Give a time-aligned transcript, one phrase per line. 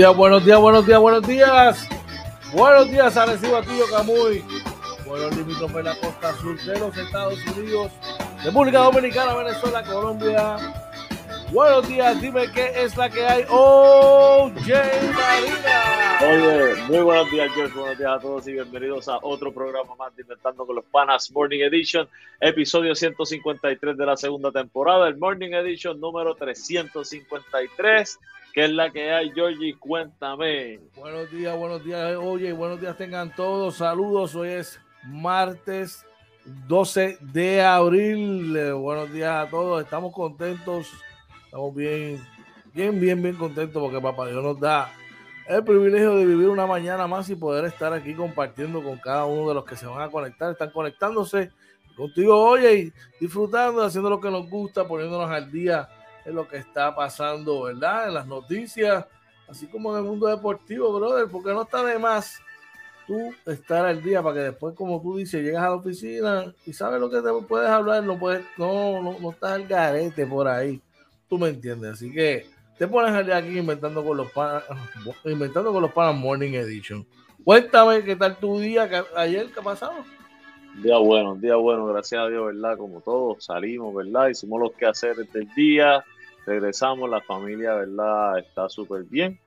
[0.00, 1.88] Días, buenos días, buenos días, buenos días.
[2.54, 4.42] Buenos días, Arecibo Atillo Camuy.
[5.04, 7.92] Buenos limítrofes de la costa sur de los Estados Unidos,
[8.42, 10.56] República Dominicana, Venezuela, Colombia.
[11.52, 13.44] Buenos días, dime qué es la que hay.
[13.50, 16.18] Oh, Marina.
[16.22, 17.78] Oye, muy buenos días, George.
[17.78, 21.30] Buenos días a todos y bienvenidos a otro programa más de Inventando con los Panas
[21.30, 22.08] Morning Edition,
[22.40, 28.18] episodio 153 de la segunda temporada, el Morning Edition número 353.
[28.52, 29.76] ¿Qué es la que hay, Georgie?
[29.78, 30.80] Cuéntame.
[30.96, 32.16] Buenos días, buenos días.
[32.16, 33.76] Oye, buenos días tengan todos.
[33.76, 34.34] Saludos.
[34.34, 36.04] Hoy es martes
[36.66, 38.56] 12 de abril.
[38.56, 39.84] Eh, buenos días a todos.
[39.84, 40.88] Estamos contentos.
[41.44, 42.20] Estamos bien,
[42.74, 44.90] bien, bien, bien contentos porque Papá Dios nos da
[45.46, 49.48] el privilegio de vivir una mañana más y poder estar aquí compartiendo con cada uno
[49.48, 50.50] de los que se van a conectar.
[50.50, 51.52] Están conectándose
[51.96, 55.88] contigo, oye, y disfrutando, haciendo lo que nos gusta, poniéndonos al día
[56.24, 58.08] en lo que está pasando, ¿verdad?
[58.08, 59.06] En las noticias,
[59.48, 62.40] así como en el mundo deportivo, brother, porque no está de más
[63.06, 66.72] tú estar al día para que después, como tú dices, llegas a la oficina y
[66.72, 70.46] sabes lo que te puedes hablar, no puedes, no, no, no estás al garete por
[70.46, 70.80] ahí.
[71.28, 72.46] Tú me entiendes, así que
[72.78, 74.62] te pones al día aquí inventando con los panas,
[75.24, 77.06] inventando con los panas Morning Edition.
[77.44, 80.04] Cuéntame qué tal tu día ayer, qué pasado.
[80.82, 82.78] Día bueno, día bueno, gracias a Dios, ¿verdad?
[82.78, 84.28] Como todos, salimos, ¿verdad?
[84.28, 86.04] Hicimos los quehaceres del día,
[86.50, 88.38] regresamos, la familia, ¿verdad?
[88.38, 89.38] Está súper bien.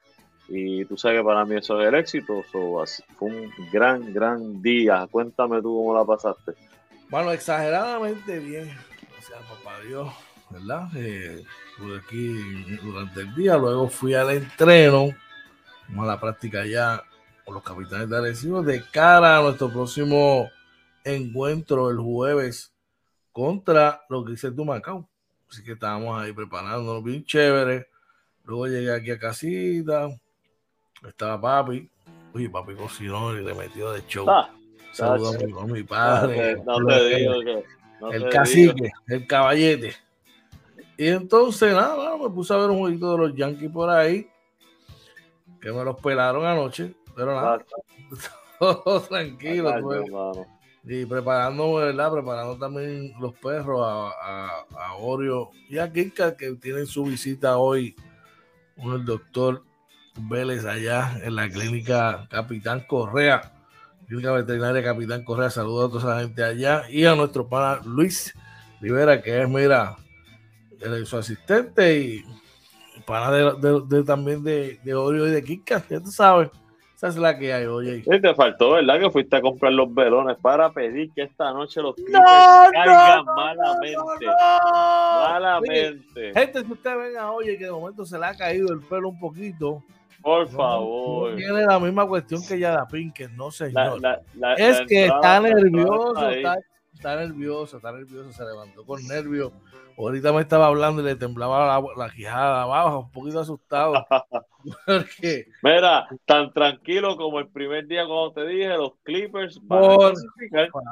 [0.47, 2.43] Y tú sabes que para mí eso es el éxito.
[2.51, 2.83] So,
[3.17, 5.07] fue un gran, gran día.
[5.11, 6.53] Cuéntame tú cómo la pasaste.
[7.09, 8.69] Bueno, exageradamente bien.
[9.11, 10.09] Gracias, papá Dios,
[10.49, 10.87] ¿verdad?
[10.95, 15.09] Eh, estuve aquí durante el día, luego fui al entreno,
[15.97, 17.03] a la práctica ya
[17.45, 20.49] con los capitanes de Arecibo de cara a nuestro próximo
[21.03, 22.73] encuentro el jueves
[23.31, 25.09] contra lo que dice Macao.
[25.53, 27.87] Así que estábamos ahí preparándonos bien chévere.
[28.43, 30.09] Luego llegué aquí a casita.
[31.07, 31.87] Estaba papi.
[32.33, 34.27] Uy, papi cocinó y le metió de show.
[34.27, 34.49] Ah,
[34.93, 36.55] Saludos a mi, padre.
[36.65, 37.63] No te, digo que.
[38.15, 39.93] el cacique, el caballete.
[40.97, 44.27] Y entonces, nada, me puse a ver un jueguito de los Yankees por ahí.
[45.61, 46.95] Que me los pelaron anoche.
[47.15, 47.63] Pero nada.
[48.59, 50.47] Todo tranquilo.
[50.85, 52.11] Y preparando, ¿verdad?
[52.11, 57.57] Preparando también los perros a, a, a Oreo y a Kika, que tienen su visita
[57.57, 57.95] hoy.
[58.75, 59.63] Uno, el doctor
[60.15, 63.53] Vélez allá en la clínica Capitán Correa,
[64.07, 65.49] clínica veterinaria Capitán Correa.
[65.49, 68.33] Saludos a toda esa gente allá y a nuestro pana Luis
[68.81, 69.95] Rivera, que es, mira,
[71.05, 72.25] su asistente y
[73.05, 76.49] pana de, también de, de Oreo y de Kika, ya tú sabes
[77.07, 78.01] es la que hay, oye.
[78.01, 78.99] te faltó, ¿verdad?
[78.99, 82.19] Que fuiste a comprar los velones para pedir que esta noche los no,
[82.71, 84.27] caigan malamente.
[85.27, 86.33] malamente.
[86.33, 89.19] Gente, si usted venga, oye, que de momento se le ha caído el pelo un
[89.19, 89.83] poquito.
[90.21, 91.35] Por favor.
[91.35, 93.99] tiene la misma cuestión que ya da Pinker, no señor.
[94.57, 96.57] es que está nervioso, está,
[96.93, 99.51] está nervioso, está nervioso, se levantó con nervios
[99.97, 104.05] Ahorita me estaba hablando y le temblaba la, la quijada abajo, un poquito asustado.
[105.61, 110.13] Mira, tan tranquilo como el primer día cuando te dije, los Clippers van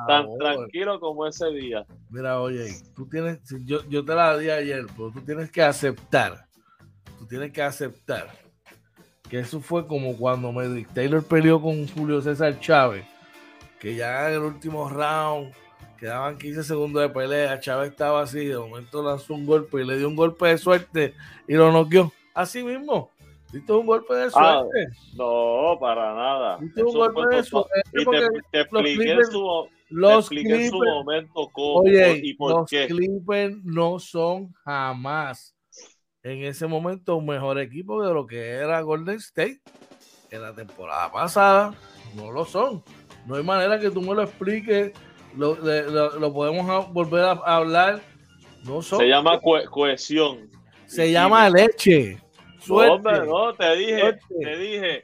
[0.08, 1.86] tan tranquilo como ese día.
[2.10, 6.46] Mira, oye, tú tienes, yo, yo te la di ayer, pero tú tienes que aceptar,
[7.18, 8.30] tú tienes que aceptar
[9.32, 13.06] que eso fue como cuando Medrick Taylor peleó con Julio César Chávez,
[13.80, 15.54] que ya en el último round
[16.02, 17.60] Quedaban 15 segundos de pelea.
[17.60, 18.46] Chávez estaba así.
[18.46, 21.14] De momento lanzó un golpe y le dio un golpe de suerte
[21.48, 22.12] y lo noqueó.
[22.34, 23.12] Así mismo.
[23.54, 24.98] ¿Viste un golpe de ah, suerte?
[25.14, 26.58] no, para nada.
[26.58, 27.82] ¿Viste un golpe de suerte?
[27.94, 28.06] Y
[28.52, 32.88] te, expliqué, en su, los su momento cómo Oye, y por los qué.
[32.88, 35.56] Clippers no son jamás
[36.24, 39.62] en ese momento un mejor equipo de lo que era Golden State
[40.32, 41.76] en la temporada pasada.
[42.16, 42.84] No lo son.
[43.28, 44.94] No hay manera que tú me lo expliques.
[45.36, 48.02] Lo, lo- lo podemos volver a, hablar.
[48.64, 49.00] No son.
[49.00, 50.50] Se llama cohe- cohesión.
[50.86, 52.16] Se llama leche.
[52.16, 52.92] No, Suerte.
[52.94, 54.26] hombre, no, te dije, Suerte.
[54.42, 55.02] te dije,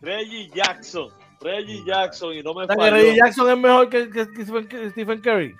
[0.00, 1.08] Reggie Jackson,
[1.40, 2.90] Reggie Jackson y no me que falló.
[2.96, 5.54] Reggie Jackson es mejor que, que Stephen, que Stephen Curry.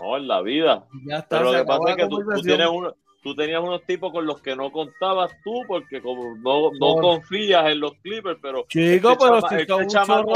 [0.00, 0.84] No, en la vida.
[1.06, 1.38] Ya está.
[1.38, 2.94] Pero lo que pasa es que tú, tienes uno,
[3.24, 7.66] tú tenías unos tipos con los que no contabas tú porque como no, no confías
[7.66, 10.32] en los Clippers, pero Chico, este pero chama- si este son chorro,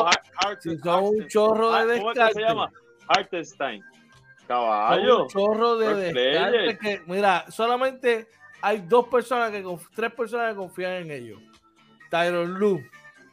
[0.61, 2.41] si son un chorro de Ah, ¿Cómo es que se descarte.
[2.41, 2.73] llama?
[3.09, 3.83] Hartenstein.
[3.83, 5.23] Son Caballo.
[5.23, 8.27] un chorro de descarte que, mira, solamente
[8.61, 9.65] hay dos personas que,
[9.95, 11.41] tres personas que confían en ellos.
[12.11, 12.81] Tyron Lu,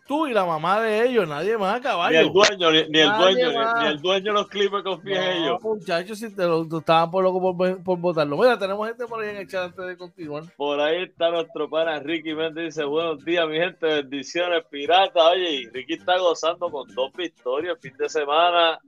[0.07, 2.29] tú y la mamá de ellos, nadie más, Ni el caballo.
[2.29, 5.45] dueño, ni, ni el dueño, ni, ni el dueño de los Clippers confía en No,
[5.47, 5.61] ellos.
[5.61, 8.37] muchachos, si te lo, estaban por loco por, por votarlo.
[8.37, 10.43] Mira, tenemos gente por ahí en el chat antes de continuar.
[10.55, 12.65] Por ahí está nuestro pana Ricky Méndez.
[12.75, 13.85] Dice: Buenos días, mi gente.
[13.85, 15.27] Bendiciones, pirata.
[15.31, 18.79] Oye, Ricky está gozando con dos victorias fin de semana.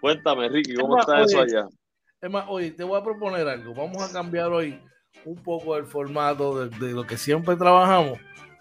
[0.00, 1.68] Cuéntame, Ricky, ¿cómo Es está eso allá?
[2.20, 3.74] Es más, oye, te voy a proponer algo.
[3.74, 4.80] Vamos a cambiar hoy
[5.24, 8.18] un poco el formato de, de lo que siempre trabajamos.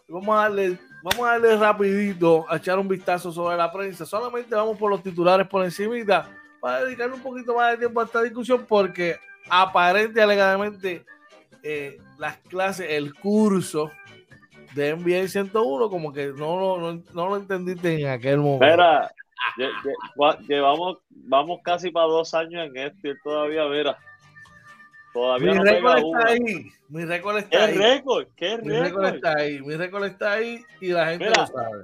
[0.07, 4.05] Vamos a darle, vamos a darle rapidito a echar un vistazo sobre la prensa.
[4.05, 6.29] Solamente vamos por los titulares por encimita
[6.61, 9.17] para dedicarle un poquito más de tiempo a esta discusión porque
[9.49, 11.05] aparente alegadamente
[11.63, 13.91] eh, las clases, el curso
[14.73, 18.65] de NBA 101 como que no, lo- no, no lo entendiste en aquel momento.
[18.65, 19.11] Mira,
[20.47, 23.97] llevamos vamos casi para dos años en esto y todavía, mira,
[25.13, 26.71] todavía mi no récord está ahí.
[26.89, 27.77] Mi récord está ¿Qué ahí.
[27.77, 28.27] récord?
[28.35, 31.83] ¿Qué Mi récord está ahí, mi récord está ahí y la gente Mira, lo sabe.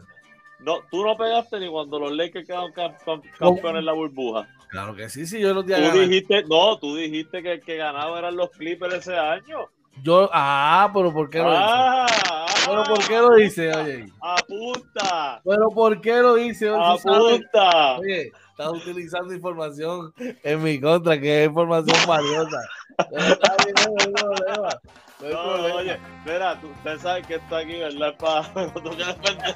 [0.59, 4.47] No, tú no pegaste ni cuando los Lakers quedaron cam- cam- campeones en la burbuja.
[4.69, 7.75] Claro que sí, sí, yo los días Tú dijiste, no, tú dijiste que el que
[7.75, 9.67] ganaba eran los Clippers ese año.
[10.01, 11.63] Yo, ah, pero ¿por qué lo dice?
[11.65, 14.05] Ah, Pero ¿por qué lo dice, oye?
[14.21, 16.69] Apunta, Pero ¿por qué lo dice?
[16.69, 17.97] Oye, apunta.
[17.99, 22.57] Oye, estás utilizando información en mi contra, que es información valiosa.
[23.09, 24.69] Pero está bien, no hay problema.
[25.21, 25.75] No No, problema.
[25.75, 28.13] oye, mira, tú, usted sabe que está aquí, ¿verdad?
[28.17, 29.55] Pa- pero tú que defender.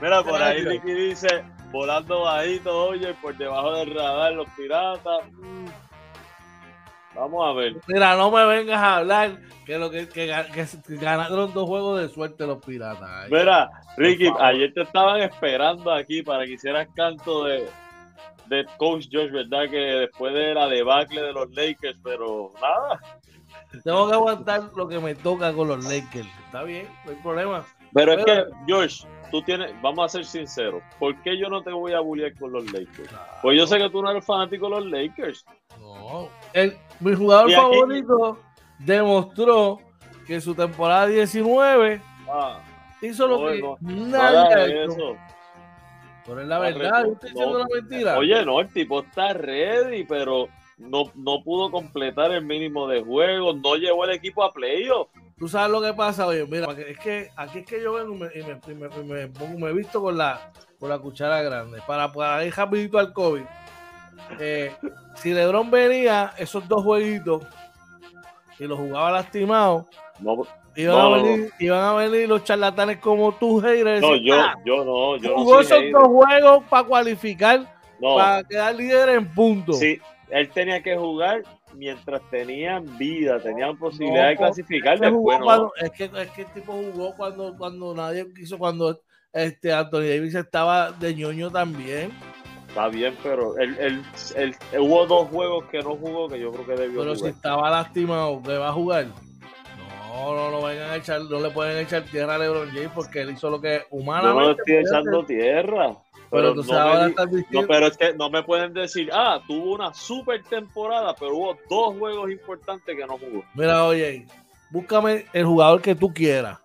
[0.00, 0.62] Mira, por ahí.
[0.64, 5.20] Ricky dice, volando bajito, oye, por debajo del radar, los piratas.
[7.20, 7.76] Vamos a ver.
[7.86, 12.00] Mira, no me vengas a hablar que lo que, que, ga- que ganaron dos juegos
[12.00, 13.02] de suerte los piratas.
[13.08, 13.68] Ay, Mira,
[13.98, 17.68] Ricky, ayer te estaban esperando aquí para que hicieras canto de,
[18.46, 19.68] de Coach Josh, ¿verdad?
[19.70, 22.98] Que después de la debacle de los Lakers, pero nada.
[23.84, 26.26] Tengo que aguantar lo que me toca con los Lakers.
[26.46, 27.64] Está bien, no hay problema.
[27.92, 31.62] Pero es que, Pero- Josh, tú tienes, vamos a ser sinceros, ¿por qué yo no
[31.62, 33.10] te voy a bullear con los Lakers?
[33.42, 35.44] Pues yo sé que tú no eres fanático de los Lakers.
[35.78, 36.28] No.
[36.52, 38.38] El, mi jugador favorito
[38.78, 39.80] demostró
[40.26, 42.00] que en su temporada 19
[42.32, 42.60] Ah,
[43.02, 44.92] hizo lo no, que no, no nadie hagas ha hecho.
[44.92, 45.16] eso.
[46.26, 47.34] Pero es la No, verdad, yo estoy no.
[47.40, 48.18] diciendo una mentira.
[48.18, 50.48] Oye, no, el tipo está ready, pero
[50.78, 55.08] no, no pudo completar el mínimo de juegos, no llevó el equipo a playoff.
[55.40, 58.18] Tú sabes lo que pasa, oye, mira, es que aquí es que yo vengo y
[58.18, 61.40] me, y me, y me- y me pongo- me visto con la, con la cuchara
[61.42, 61.80] grande.
[61.86, 63.42] Para, para ir rapidito al COVID.
[64.38, 64.70] Eh,
[65.14, 67.42] si Lebron venía esos dos jueguitos
[68.58, 69.88] y los jugaba lastimado,
[70.18, 70.42] No,
[70.76, 73.98] iban, No, a no, venir, iban a venir los charlatanes como tú, Heire.
[74.00, 74.36] no, yo,
[74.66, 75.92] yo no, yo no jugó esos hater.
[75.92, 77.60] dos juegos para cualificar,
[77.98, 79.78] No, para quedar líder en puntos.
[79.78, 79.98] sí,
[80.28, 81.42] él tenía que jugar
[81.80, 85.00] mientras tenían vida, tenían posibilidad de clasificar.
[85.00, 85.44] que Después no.
[85.46, 89.00] cuando- es, que, es que el tipo jugó cuando, cuando nadie quiso, cuando
[89.32, 92.10] este Anthony Davis estaba de ñoño también.
[92.68, 94.02] Está bien, pero él, él,
[94.36, 97.68] él- hubo dos juegos que no jugó que yo creo que debió Pero si estaba
[97.70, 99.06] lastimado, ¿qué va a jugar?
[100.12, 103.22] No, no, no vengan a echar, no le pueden echar tierra a LeBron James porque
[103.22, 104.44] él hizo lo que Yo no humanamente.
[104.44, 105.96] le estoy echando tierra.
[106.30, 107.68] Pero Pero, entonces no, ahora estás no, diciendo.
[107.68, 111.98] pero es que no me pueden decir, ah, tuvo una super temporada, pero hubo dos
[111.98, 113.42] juegos importantes que no jugó.
[113.54, 114.26] Mira, oye,
[114.70, 116.58] búscame el jugador que tú quieras.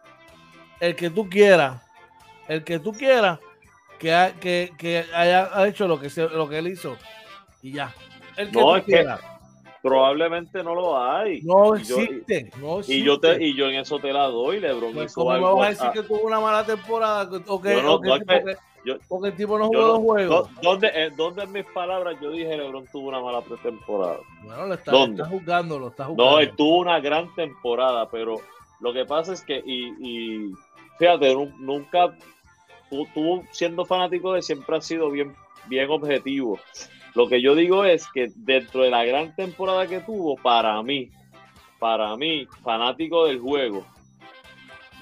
[0.79, 1.81] El que tú quieras.
[2.47, 3.39] El que tú quieras
[3.97, 6.95] que, ha- que, que haya hecho lo que, se- lo que él hizo.
[7.63, 7.91] Y ya.
[8.37, 9.19] El que No, tú es que quieras.
[9.81, 11.41] Probablemente no lo hay.
[11.41, 12.51] No Y yo- existe.
[12.59, 14.93] no Y yo, te, y yo en eso te la doy, LeBron.
[14.93, 17.29] Pues, ¿Cómo me vas a decir que tuvo una mala temporada?
[17.29, 19.57] que- O que, Yo no- o que- no es que- porque, yo- porque el tipo
[19.57, 20.49] no jugó no- dos juegos.
[20.55, 24.19] ¿dó- ¿Dónde, eh, ¿Dónde en mis palabras yo dije LeBron tuvo una mala pretemporada?
[24.43, 25.23] Bueno, lo está, ¿Dónde?
[25.23, 26.31] está jugando, lo está jugando.
[26.31, 28.37] No, él tuvo una gran temporada, pero
[28.79, 30.51] lo que pasa es que, y, y
[30.99, 32.15] fíjate, nu- nunca,
[32.89, 35.35] tú, tú siendo fanático de siempre has sido bien
[35.67, 36.59] bien objetivo.
[37.15, 41.09] Lo que yo digo es que dentro de la gran temporada que tuvo, para mí,
[41.79, 43.83] para mí, fanático del juego,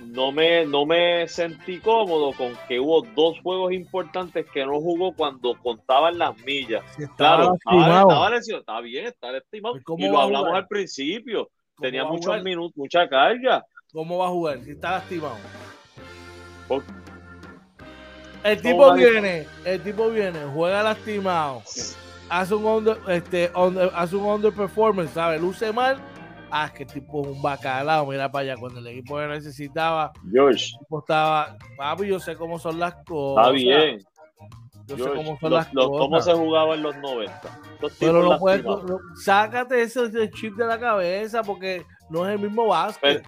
[0.01, 5.13] no me, no me sentí cómodo con que hubo dos juegos importantes que no jugó
[5.13, 6.83] cuando contaban las millas.
[7.17, 9.75] claro, estaba, está bien, está estimado.
[9.97, 11.49] Y lo hablamos al principio.
[11.79, 13.65] Tenía muchos minutos, mucha carga.
[13.91, 15.37] ¿Cómo va a jugar si está lastimado?
[18.43, 21.61] El tipo viene, el tipo viene, juega lastimado,
[22.29, 23.51] hace un under, este,
[23.93, 25.39] hace un underperformance, ¿sabes?
[25.39, 25.97] Luce mal
[26.53, 30.67] ah, que tipo es un bacalao, mira para allá, cuando el equipo necesitaba, George.
[30.67, 33.47] el equipo estaba, papi, yo sé cómo son las cosas.
[33.47, 33.99] Está bien.
[34.85, 35.89] Yo sé cómo son las cosas.
[35.89, 37.41] ¿Cómo se jugaba en los 90?
[37.99, 38.63] Pero no puedes,
[39.15, 43.25] sácate ese, chip de la cabeza porque no es el mismo básquet.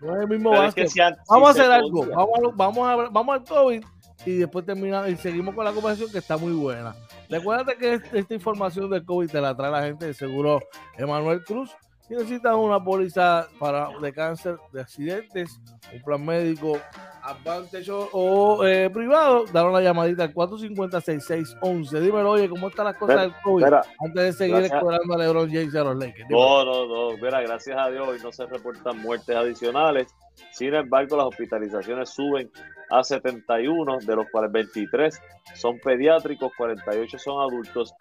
[0.00, 0.90] no es el mismo básquet.
[1.28, 3.84] vamos a hacer algo, vamos, vamos, a, vamos al COVID
[4.26, 6.96] y después terminamos y seguimos con la conversación que está muy buena.
[7.28, 10.60] Recuerda que esta información del COVID te la trae la gente de seguro
[10.96, 11.70] Emanuel Cruz
[12.06, 15.60] si necesitas una póliza para, de cáncer, de accidentes,
[15.92, 16.78] un plan médico,
[17.24, 22.00] Advantage o, eh, privado, dar una llamadita al 450-6611.
[22.00, 23.64] Dímelo, oye, ¿cómo están las cosas del COVID?
[23.64, 26.28] antes de seguir explorando a LeBron James y a los Lakers.
[26.28, 27.16] No, no, no.
[27.16, 30.14] Mira, gracias a Dios hoy no se reportan muertes adicionales.
[30.52, 32.50] Sin embargo, las hospitalizaciones suben
[32.90, 35.18] a 71, de los cuales 23
[35.54, 37.94] son pediátricos, 48 son adultos.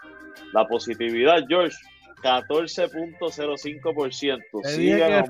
[0.51, 1.77] La positividad, George,
[2.23, 4.61] 14.05%.
[4.63, 5.23] Te, dije que,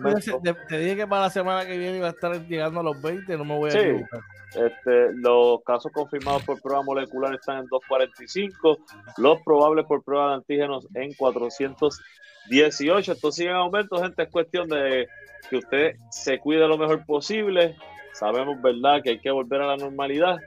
[0.70, 3.36] te dije que para la semana que viene iba a estar llegando a los 20,
[3.38, 4.20] no me voy a equivocar.
[4.56, 8.78] Este, los casos confirmados por prueba molecular están en 245,
[9.18, 13.12] los probables por prueba de antígenos en 418.
[13.12, 14.22] Esto sigue en aumento, gente.
[14.22, 15.08] Es cuestión de
[15.50, 17.76] que usted se cuide lo mejor posible.
[18.14, 20.38] Sabemos, ¿verdad?, que hay que volver a la normalidad,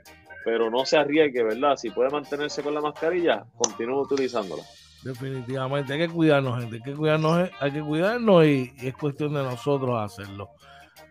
[0.45, 1.75] pero no se arriesgue, ¿verdad?
[1.75, 4.63] Si puede mantenerse con la mascarilla, continúe utilizándola.
[5.07, 9.41] Definitivamente, hay que cuidarnos, gente, hay que cuidarnos, hay que cuidarnos y, es cuestión de
[9.41, 10.49] nosotros hacerlo.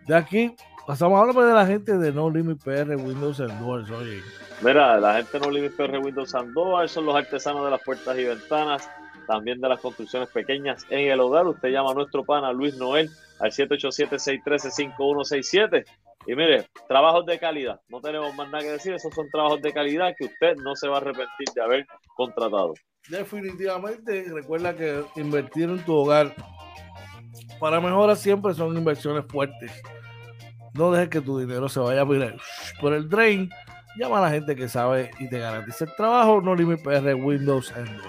[0.06, 0.54] De aquí,
[0.86, 4.20] pasamos a hablar de la gente de No Limit PR Windows and Doors, oye.
[4.60, 7.82] Mira, la gente de No Limit PR Windows and Doors son los artesanos de las
[7.82, 8.86] puertas y ventanas,
[9.26, 11.46] también de las construcciones pequeñas en el hogar.
[11.46, 13.08] Usted llama a nuestro pana Luis Noel
[13.40, 15.86] al 787-613-5167.
[16.26, 19.72] Y mire, trabajos de calidad, no tenemos más nada que decir, esos son trabajos de
[19.72, 22.74] calidad que usted no se va a arrepentir de haber contratado.
[23.08, 26.34] Definitivamente, recuerda que invertir en tu hogar
[27.60, 29.72] para mejorar siempre son inversiones fuertes.
[30.74, 32.36] No dejes que tu dinero se vaya a mirar
[32.80, 33.50] por el drain.
[33.98, 36.40] Llama a la gente que sabe y te garantiza el trabajo.
[36.42, 38.00] No Limit PR, Windows, Android.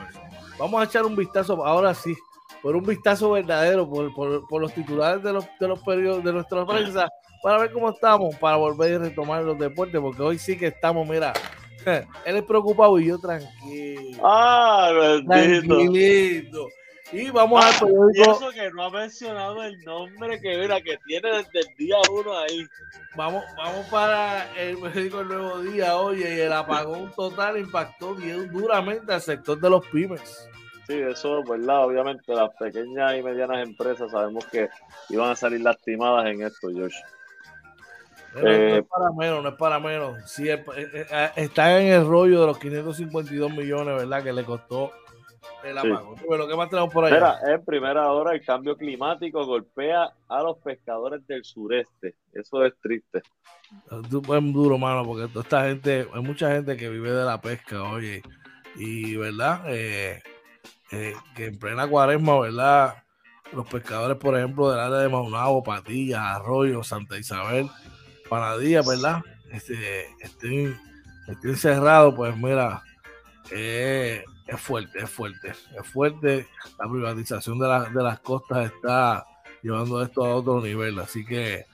[0.60, 2.16] Vamos a echar un vistazo, ahora sí,
[2.62, 6.66] por un vistazo verdadero, por, por, los titulares de los, de los periodos de nuestra
[6.66, 7.08] prensa,
[7.44, 11.08] para ver cómo estamos, para volver a retomar los deportes, porque hoy sí que estamos,
[11.08, 11.32] mira,
[11.88, 14.20] él es preocupado y yo tranquilo.
[14.24, 16.68] Ah, Tranquilito.
[17.14, 20.98] Y vamos a al ah, eso que no ha mencionado el nombre que mira que
[21.06, 22.68] tiene desde el día uno ahí.
[23.16, 28.52] Vamos, vamos para el médico el nuevo día, oye, y el apagón total impactó bien
[28.52, 30.50] duramente al sector de los pymes.
[30.86, 31.86] Sí, eso es verdad.
[31.86, 34.68] Obviamente las pequeñas y medianas empresas sabemos que
[35.10, 36.98] iban a salir lastimadas en esto, Josh
[38.42, 40.32] no es eh, para menos, no es para menos.
[40.32, 44.24] Sí, eh, eh, está en el rollo de los 552 millones, ¿verdad?
[44.24, 44.92] Que le costó
[45.64, 46.16] el apagón.
[46.18, 47.40] ¿qué más tenemos por allá?
[47.48, 52.16] en primera hora el cambio climático golpea a los pescadores del sureste.
[52.34, 53.22] Eso es triste.
[53.92, 57.84] Es duro, mano, porque toda esta gente, hay mucha gente que vive de la pesca,
[57.84, 58.22] oye.
[58.76, 59.64] Y, ¿verdad?
[59.66, 60.22] que
[61.38, 63.04] en plena cuaresma, ¿verdad?
[63.54, 67.70] Los pescadores, por ejemplo, del área de Maunabo, Patillas, Arroyo, Santa Isabel,
[68.28, 69.22] Panadilla, ¿verdad?
[69.52, 70.78] Este, estén,
[71.44, 72.84] encerrados, pues mira,
[73.52, 76.48] eh, es fuerte, es fuerte, es fuerte.
[76.80, 79.26] La privatización de, de las costas está
[79.62, 81.00] llevando esto a otro nivel.
[81.00, 81.66] Así que,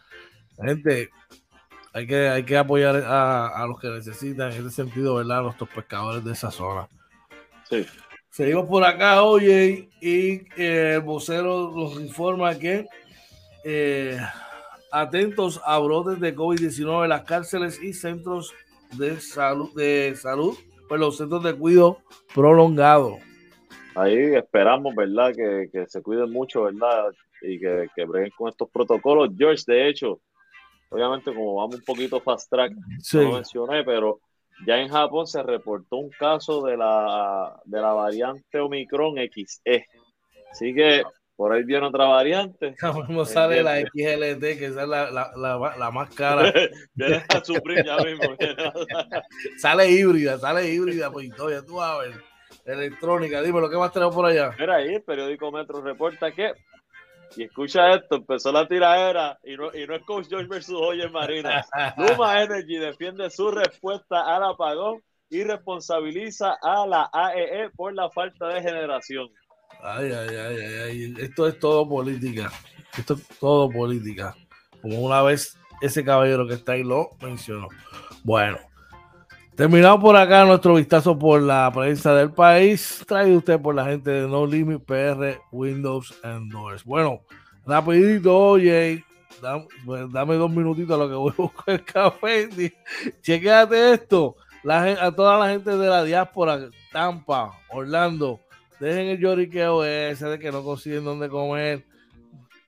[0.61, 1.09] gente,
[1.93, 5.39] hay que, hay que apoyar a, los que necesitan en ese sentido, ¿verdad?
[5.39, 6.87] A nuestros pescadores de esa zona.
[7.69, 7.85] Sí.
[8.31, 12.87] Seguimos por acá, oye, y eh, el vocero nos informa que
[13.63, 14.19] eh,
[14.93, 18.53] atentos a brotes de COVID-19 en las cárceles y centros
[18.91, 20.55] de salud, de salud,
[20.87, 21.97] pues los centros de cuidado
[22.33, 23.17] prolongado.
[23.95, 25.33] Ahí esperamos, ¿verdad?
[25.33, 27.11] Que, se cuiden mucho, ¿verdad?
[27.41, 29.29] Y que, que breguen con estos protocolos.
[29.35, 30.19] George, de hecho,
[30.89, 32.73] obviamente como vamos un poquito fast track,
[33.13, 34.19] no lo mencioné, pero
[34.67, 39.87] ya en Japón se reportó un caso de la, de la variante Omicron XE.
[40.51, 41.01] Así que
[41.43, 42.73] por ahí viene otra variante.
[43.09, 46.53] No sale la XLT, que es la, la, la, más cara.
[46.93, 48.33] viene a sufrir ya mismo.
[49.57, 52.13] sale híbrida, sale híbrida, pues ya tú vas a ver.
[52.63, 54.51] Electrónica, dime lo que más tenemos por allá.
[54.57, 56.53] Mira ahí, el periódico Metro reporta que
[57.35, 61.09] y escucha esto, empezó la tiradera y no, y no es Coach George versus Oye
[61.09, 61.65] Marina.
[61.97, 68.09] Luma Energy defiende su respuesta al apagón y responsabiliza a la AEE e por la
[68.11, 69.27] falta de generación.
[69.85, 72.49] Ay, ay, ay, ay, Esto es todo política.
[72.97, 74.33] Esto es todo política.
[74.81, 77.67] Como una vez ese caballero que está ahí lo mencionó.
[78.23, 78.57] Bueno,
[79.57, 84.09] terminado por acá nuestro vistazo por la prensa del país, traído usted por la gente
[84.09, 86.85] de No Limit PR, Windows and Doors.
[86.85, 87.19] Bueno,
[87.65, 89.03] rapidito, oye,
[89.41, 89.67] dame,
[90.13, 92.49] dame dos minutitos a lo que voy a buscar el café.
[93.21, 94.37] Chequéate esto
[94.71, 98.39] a toda la gente de la diáspora, Tampa, Orlando,
[98.83, 101.85] dejen el lloriqueo ese de que no consiguen dónde comer,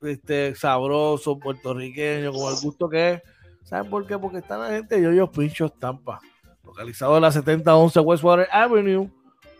[0.01, 3.22] este sabroso, puertorriqueño, como el gusto que es.
[3.63, 4.17] ¿Saben por qué?
[4.17, 6.19] Porque está la gente de Yoyos Pinchos Tampa,
[6.63, 9.10] localizado en la 7011 Westwater Avenue.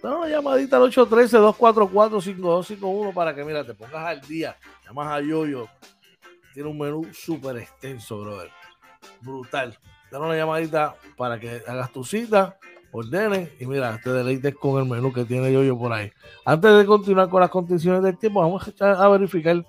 [0.04, 4.56] Da una llamadita al 813-244-5251 para que, mira, te pongas al día.
[4.86, 5.68] Llamas a Yoyo.
[6.54, 8.52] Tiene un menú súper extenso, brother.
[9.22, 9.76] Brutal
[10.12, 12.58] dar una llamadita para que hagas tu cita,
[12.96, 16.12] ordenes y mira, te deleites con el menú que tiene yo por ahí.
[16.46, 19.64] Antes de continuar con las condiciones del tiempo, vamos a, verificar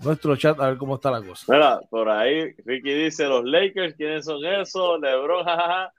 [0.00, 1.52] nuestro chat a ver cómo está la cosa.
[1.52, 5.00] Mira, por ahí Ricky dice, los Lakers, ¿quiénes son esos?
[5.00, 5.92] Lebron, jajaja,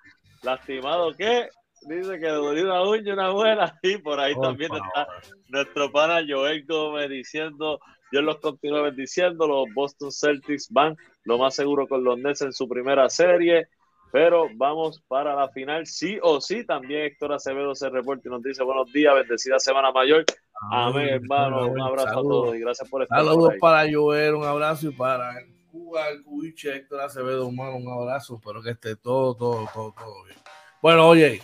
[0.43, 1.47] lastimado qué?
[1.87, 3.79] Dice que dolió una uña, una buena.
[3.83, 5.07] Y por ahí también está
[5.49, 7.79] nuestro pana Joel Gómez diciendo,
[8.11, 12.53] Dios los continúa bendiciendo, los Boston Celtics van lo más seguro con los Nets en
[12.53, 13.67] su primera serie.
[14.15, 16.65] Pero vamos para la final, sí o sí.
[16.65, 20.23] También Héctor Acevedo se reporta y nos dice buenos días, bendecida Semana Mayor.
[20.71, 21.67] Amén, hermano.
[21.67, 23.17] Un abrazo a todos y gracias por estar.
[23.17, 25.35] Saludos para Joel, un abrazo y para
[25.69, 28.35] Cuba, el Cubiche, Héctor Acevedo, hermano, un abrazo.
[28.35, 30.37] Espero que esté todo, todo, todo, todo bien.
[30.81, 31.41] Bueno, oye,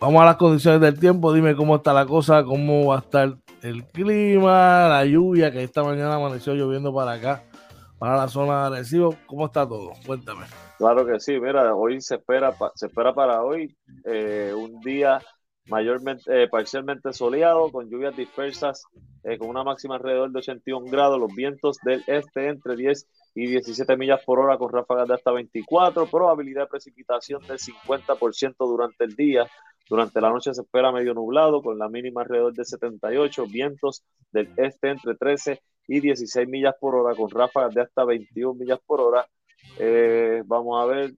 [0.00, 1.32] vamos a las condiciones del tiempo.
[1.32, 5.84] Dime cómo está la cosa, cómo va a estar el clima, la lluvia, que esta
[5.84, 7.44] mañana amaneció lloviendo para acá,
[8.02, 9.14] para la zona de Arecibo.
[9.26, 9.92] ¿Cómo está todo?
[10.04, 10.44] Cuéntame.
[10.76, 15.22] Claro que sí, mira, hoy se espera, se espera para hoy eh, un día
[15.66, 18.82] mayormente, eh, parcialmente soleado, con lluvias dispersas,
[19.22, 23.46] eh, con una máxima alrededor de 81 grados, los vientos del este entre 10 y
[23.46, 29.04] 17 millas por hora, con ráfagas de hasta 24, probabilidad de precipitación del 50% durante
[29.04, 29.46] el día.
[29.88, 34.52] Durante la noche se espera medio nublado, con la mínima alrededor de 78, vientos del
[34.56, 39.00] este entre 13 y 16 millas por hora, con ráfagas de hasta 21 millas por
[39.00, 39.26] hora
[39.78, 41.12] eh, vamos a ver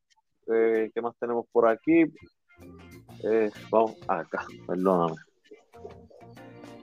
[0.46, 2.05] eh, qué más tenemos por aquí.
[3.22, 5.16] Eh, vamos acá, perdóname.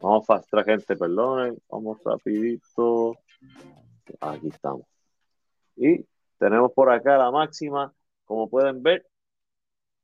[0.02, 1.58] Vamos fast gente, perdónenme.
[1.70, 3.15] Vamos rapidito.
[4.20, 4.86] Aquí estamos.
[5.76, 6.06] Y
[6.38, 7.94] tenemos por acá la máxima,
[8.26, 9.06] como pueden ver.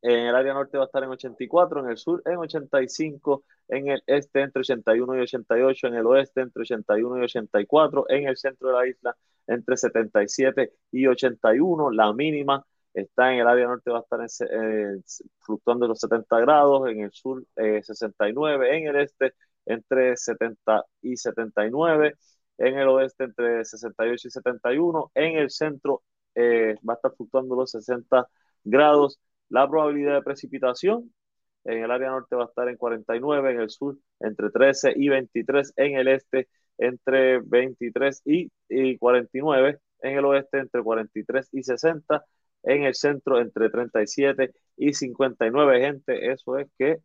[0.01, 3.89] En el área norte va a estar en 84, en el sur en 85, en
[3.89, 8.37] el este entre 81 y 88, en el oeste entre 81 y 84, en el
[8.37, 11.91] centro de la isla entre 77 y 81.
[11.91, 15.03] La mínima está en el área norte, va a estar en,
[15.39, 19.33] fluctuando los 70 grados, en el sur 69, eh, en el este
[19.65, 22.15] entre 70 y 79,
[22.57, 26.03] en el oeste entre 68 y 71, en el centro
[26.35, 28.27] eh, va a estar fluctuando los 60
[28.63, 29.19] grados.
[29.49, 31.11] La probabilidad de precipitación
[31.65, 35.09] en el área norte va a estar en 49, en el sur entre 13 y
[35.09, 42.25] 23, en el este entre 23 y, 49, en el oeste entre 43 y 60,
[42.63, 46.97] en el centro entre 37 y 59, gente, eso es que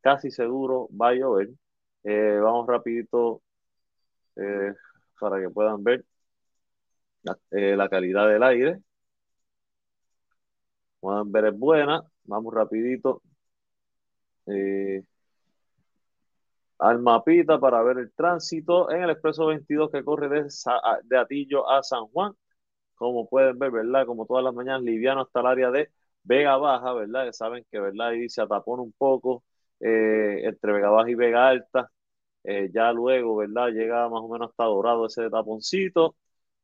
[0.00, 1.50] casi seguro va a llover.
[2.04, 3.42] Eh, vamos rapidito
[4.36, 4.74] eh,
[5.20, 6.04] para que puedan ver
[7.22, 8.78] la, eh, la, calidad del aire.
[11.02, 12.02] Puedan ver es buena.
[12.24, 13.22] Vamos rapidito
[16.78, 20.48] al mapita para ver el tránsito en el expreso 22 que corre de,
[21.04, 22.32] de Atillo a San Juan.
[22.96, 24.06] Como pueden ver, ¿verdad?
[24.06, 25.90] Como todas las mañanas, liviano hasta el área de
[26.24, 27.26] Vega Baja, ¿verdad?
[27.26, 28.08] Que saben que, ¿verdad?
[28.08, 29.44] Ahí se atapona un poco
[29.80, 31.90] eh, entre Vega Baja y Vega Alta.
[32.44, 33.68] Eh, ya luego, ¿verdad?
[33.70, 36.16] Llega más o menos hasta Dorado ese taponcito.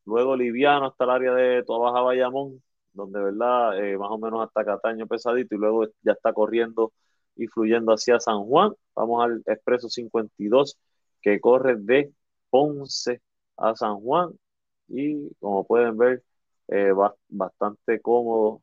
[0.06, 2.62] Luego liviano hasta el área de Toa Baja Bayamón,
[2.98, 3.82] donde, ¿verdad?
[3.82, 6.92] Eh, más o menos hasta Cataño pesadito y luego ya está corriendo
[7.36, 8.72] y fluyendo hacia San Juan.
[8.94, 10.78] Vamos al expreso 52
[11.22, 12.12] que corre de
[12.50, 13.22] Ponce
[13.56, 14.32] a San Juan
[14.88, 16.22] y como pueden ver
[16.68, 16.92] eh,
[17.28, 18.62] bastante cómodo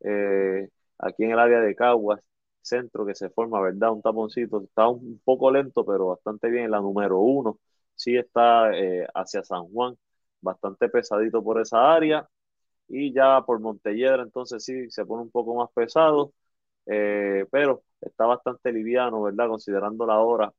[0.00, 2.20] eh, aquí en el área de Caguas
[2.62, 3.92] centro que se forma, ¿verdad?
[3.92, 7.58] Un taponcito, está un poco lento, pero bastante bien, la número uno,
[7.94, 8.70] sí está
[9.14, 9.96] hacia San Juan,
[10.40, 12.28] bastante pesadito por esa área.
[12.88, 16.32] Y ya por Montelledra, entonces sí, se pone un poco más pesado,
[16.84, 19.48] pero está bastante liviano, ¿verdad?
[19.48, 20.52] Considerando la hora,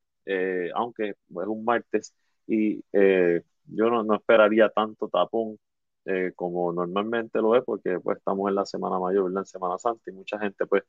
[0.74, 2.14] aunque es un martes
[2.46, 2.82] y
[3.66, 5.58] yo no, no esperaría tanto tapón
[6.04, 9.42] eh, como normalmente lo es, porque pues estamos en la Semana Mayor, ¿verdad?
[9.42, 10.82] En Semana Santa y mucha gente pues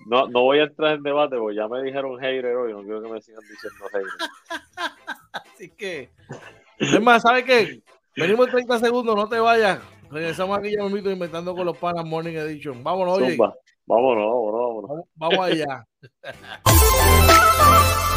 [0.07, 2.73] no, no voy a entrar en debate porque ya me dijeron hater hoy.
[2.73, 4.89] No quiero que me sigan diciendo hater.
[5.31, 6.09] Así que,
[6.79, 7.83] es más, ¿sabes qué?
[8.15, 9.79] Venimos en 30 segundos, no te vayas.
[10.09, 12.83] Regresamos aquí ya me invito inventando con los panas Morning Edition.
[12.83, 13.37] Vámonos, oye.
[13.91, 15.05] Vámonos, vámonos, vámonos.
[15.17, 15.85] Vamos allá.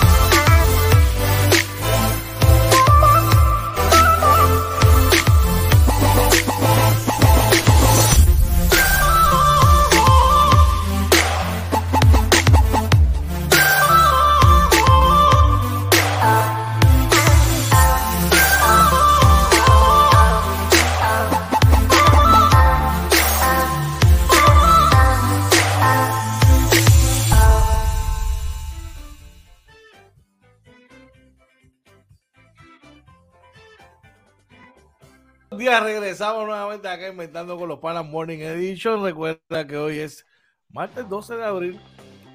[35.80, 39.02] regresamos nuevamente acá inventando con los Panas Morning Edition.
[39.02, 40.26] Recuerda que hoy es
[40.68, 41.80] martes 12 de abril,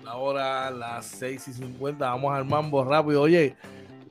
[0.06, 2.10] ahora las 6 y 50.
[2.10, 3.21] Vamos al mambo rápido.
[3.21, 3.56] Oye,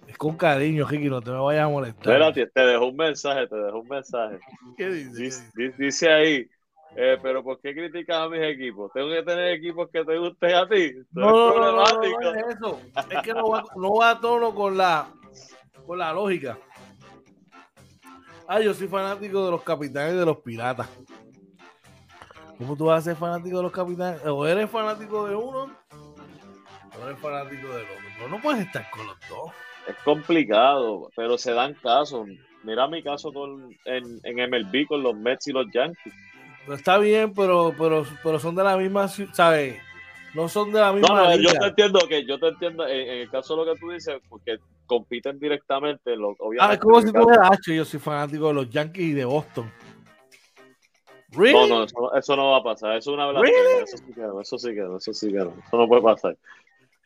[0.07, 2.13] es con cariño, Ricky, no te me vayas a molestar.
[2.13, 4.39] Espérate, te dejo un mensaje, te dejo un mensaje.
[4.77, 5.43] ¿Qué dice?
[5.77, 6.49] Dice, ahí.
[6.97, 8.91] Eh, pero ¿por qué criticas a mis equipos?
[8.93, 10.93] Tengo que tener equipos que te gusten a ti.
[11.13, 12.81] No, no, no, es eso.
[13.11, 15.09] Es que no va, no va a tono con la,
[15.87, 16.59] con la lógica.
[18.51, 20.89] Ah, yo soy fanático de los capitanes de los piratas.
[22.57, 24.25] ¿Cómo tú vas a ser fanático de los capitanes?
[24.25, 25.71] O eres fanático de uno,
[26.99, 27.95] o eres fanático del otro.
[28.17, 29.53] Pero no puedes estar con los dos.
[29.87, 32.27] Es complicado, pero se dan casos.
[32.63, 36.15] Mira mi caso con, en, en MLB con los Mets y los Yankees.
[36.65, 39.79] Pero está bien, pero, pero, pero son de la misma, ¿sabes?
[40.35, 41.09] No son de la misma.
[41.09, 43.91] No, yo te entiendo que yo te entiendo en, el caso de lo que tú
[43.91, 44.57] dices, porque
[44.89, 46.17] compiten directamente.
[46.17, 49.25] Lo, ah, es como si tú hubieras yo soy fanático de los Yankees y de
[49.25, 49.71] Boston.
[51.37, 52.97] No, no, eso, no va a pasar.
[52.97, 53.85] Eso es una blasfemia.
[53.85, 55.55] Eso sí quedó, eso sí quedó, eso sí quedó.
[55.65, 56.37] Eso no puede pasar.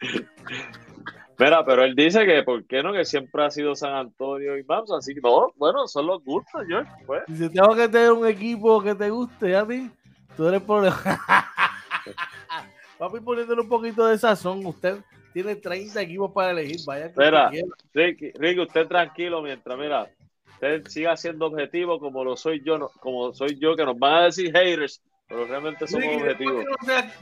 [1.38, 2.92] Mira, pero él dice que, ¿por qué no?
[2.92, 6.62] Que siempre ha sido San Antonio y Maps, así que no, bueno, son los gustos,
[6.68, 6.83] yo.
[7.05, 7.25] Pues.
[7.27, 9.90] Si tengo que tener un equipo que te guste a ti,
[10.37, 10.85] tú eres por.
[12.99, 14.99] Papi, poniéndole un poquito de sazón, usted
[15.33, 16.81] tiene 30 equipos para elegir.
[16.87, 17.51] Vaya Espera,
[17.92, 20.09] Ricky, Ricky, usted tranquilo mientras, mira,
[20.55, 24.25] usted siga siendo objetivo como lo soy yo, como soy yo, que nos van a
[24.25, 26.64] decir haters, pero realmente somos objetivos.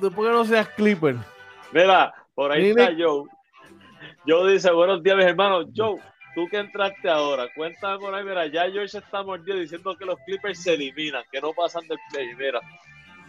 [0.01, 1.17] Después que no seas, Clipper.
[1.73, 3.29] Mira, por ahí está Joe.
[4.27, 5.67] Joe dice, buenos días, mis hermanos.
[5.75, 6.01] Joe,
[6.35, 10.19] tú que entraste ahora, cuéntame por ahí, mira, ya George está mordido diciendo que los
[10.27, 12.61] Clippers se eliminan, que no pasan del play, mira.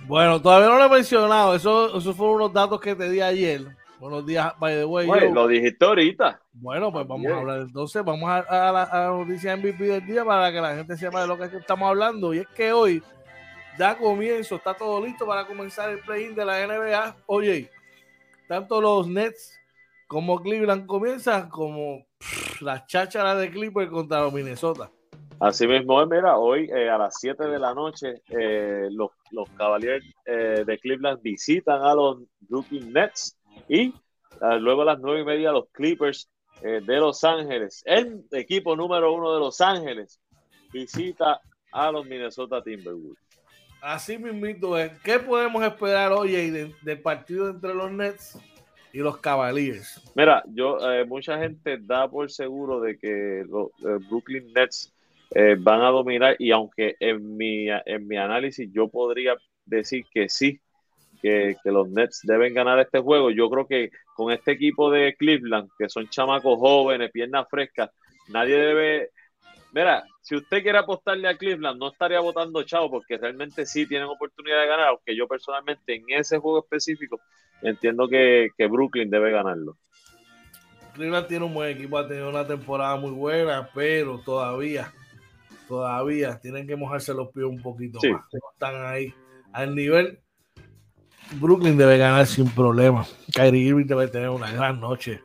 [0.08, 1.56] Bueno, todavía no lo he mencionado.
[1.56, 3.62] Eso, esos fueron unos datos que te di ayer.
[4.02, 5.06] Buenos días, by the way.
[5.06, 6.42] Bueno, lo dijiste ahorita.
[6.54, 8.04] Bueno, pues vamos a hablar entonces.
[8.04, 11.22] Vamos a, a, la, a, la, noticia MVP del día para que la gente sepa
[11.22, 12.34] de lo que estamos hablando.
[12.34, 13.04] Y es que hoy
[13.78, 17.16] da comienzo, está todo listo para comenzar el play-in de la NBA.
[17.28, 17.70] Oye,
[18.48, 19.60] tanto los Nets
[20.08, 24.90] como Cleveland comienzan como pff, las chácharas de Clippers contra los Minnesota.
[25.40, 30.04] Así mismo, mira, hoy eh, a las 7 de la noche eh, los, los Cavaliers
[30.26, 33.38] eh, de Cleveland visitan a los Brooklyn Nets
[33.68, 33.94] y
[34.60, 36.30] luego a las 9 y media los Clippers
[36.62, 37.84] de Los Ángeles.
[37.86, 40.20] El equipo número uno de Los Ángeles
[40.72, 41.40] visita
[41.72, 43.18] a los Minnesota Timberwolves.
[43.82, 44.92] Así mismo es.
[45.04, 48.38] ¿Qué podemos esperar hoy del, del partido entre los Nets
[48.94, 50.02] y los Cavaliers?
[50.16, 53.72] Mira, yo mucha gente da por seguro de que los
[54.08, 54.94] Brooklyn Nets
[55.34, 60.28] eh, van a dominar y aunque en mi, en mi análisis yo podría decir que
[60.28, 60.60] sí,
[61.22, 65.16] que, que, los Nets deben ganar este juego, yo creo que con este equipo de
[65.16, 67.92] Cleveland, que son chamacos jóvenes, piernas frescas,
[68.30, 69.10] nadie debe...
[69.74, 74.08] Mira, si usted quiere apostarle a Cleveland, no estaría votando chavo, porque realmente sí tienen
[74.08, 77.20] oportunidad de ganar, aunque yo personalmente en ese juego específico
[77.62, 79.78] entiendo que, que Brooklyn debe ganarlo.
[80.94, 84.92] Cleveland tiene un buen equipo, ha tenido una temporada muy buena, pero todavía
[85.72, 88.10] todavía tienen que mojarse los pies un poquito Sí.
[88.12, 88.26] más.
[88.34, 89.14] No están ahí
[89.54, 90.20] al nivel.
[91.34, 93.06] Brooklyn debe ganar sin problema.
[93.34, 95.22] Kyrie Irving debe tener una gran noche,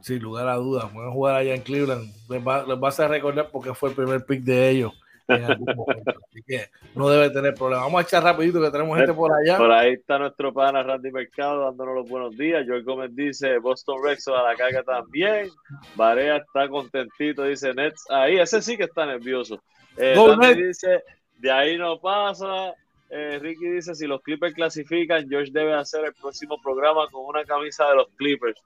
[0.00, 0.92] sin lugar a dudas.
[0.92, 2.12] Van a jugar allá en Cleveland.
[2.28, 4.92] Les va, les va a recordar porque fue el primer pick de ellos.
[5.28, 6.14] en algún momento.
[6.28, 7.82] Así que no debe tener problema.
[7.82, 9.58] Vamos a echar rapidito que tenemos gente por allá.
[9.58, 12.64] Por ahí está nuestro pana Randy Mercado dándonos los buenos días.
[12.64, 15.48] George Gómez dice Boston Red Sox a la carga también.
[15.94, 18.04] Barea está contentito, dice Nets.
[18.10, 19.60] Ahí, ese sí que está nervioso.
[19.96, 20.14] Eh,
[20.56, 21.02] dice,
[21.38, 22.74] de ahí no pasa.
[23.10, 27.44] Eh, Ricky dice, si los Clippers clasifican, George debe hacer el próximo programa con una
[27.44, 28.60] camisa de los Clippers.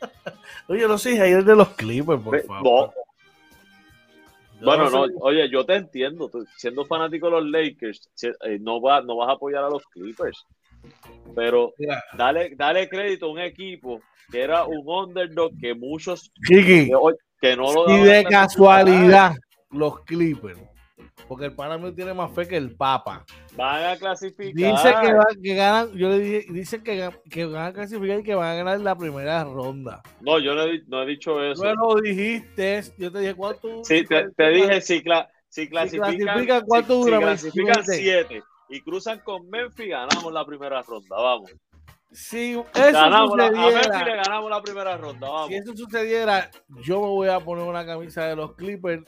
[0.68, 2.88] Oye, no sé, ahí es de los Clippers, por favor.
[2.88, 3.06] no.
[4.58, 9.02] Bueno, no, oye, yo te entiendo, tú, siendo fanático de los Lakers, eh, no, va,
[9.02, 10.46] no vas a apoyar a los Clippers,
[11.34, 11.74] pero
[12.16, 14.00] dale, dale crédito a un equipo
[14.32, 19.34] que era un underdog que muchos Kiki, que, hoy- que no lo y de casualidad,
[19.72, 20.58] los Clippers.
[21.28, 23.24] Porque el pana mío tiene más fe que el Papa.
[23.56, 24.52] Van a clasificar.
[24.54, 28.22] Dice que, va- que ganan, yo le dije, dice que, que van a clasificar y
[28.22, 30.02] que van a ganar la primera ronda.
[30.20, 31.64] No, yo no he, di- no he dicho eso.
[31.64, 33.82] No lo dijiste, yo te dije cuánto.
[33.84, 37.18] sí, te, te dije, si, cla- si clasifican, clasifican, ¿cuánto si- dura?
[37.36, 38.26] si clasifican 27.
[38.28, 41.50] siete y cruzan con Memphis, ganamos la primera ronda, vamos.
[42.12, 45.48] Si eso Ganamos la, a le ganamos la primera ronda, vamos.
[45.48, 46.50] si eso sucediera,
[46.84, 49.04] yo me voy a poner una camisa de los Clippers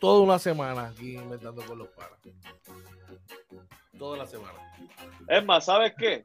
[0.00, 2.18] toda una semana aquí inventando con los panas.
[3.98, 4.54] Toda la semana.
[5.28, 6.24] Es más, ¿sabes qué?